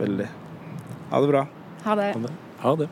Veldig. 0.00 0.26
Ha 1.10 1.20
det 1.20 1.28
bra. 1.30 1.46
Ha 1.84 1.94
det. 1.94 2.12
Ha 2.14 2.20
det. 2.20 2.32
Ha 2.64 2.74
det. 2.76 2.88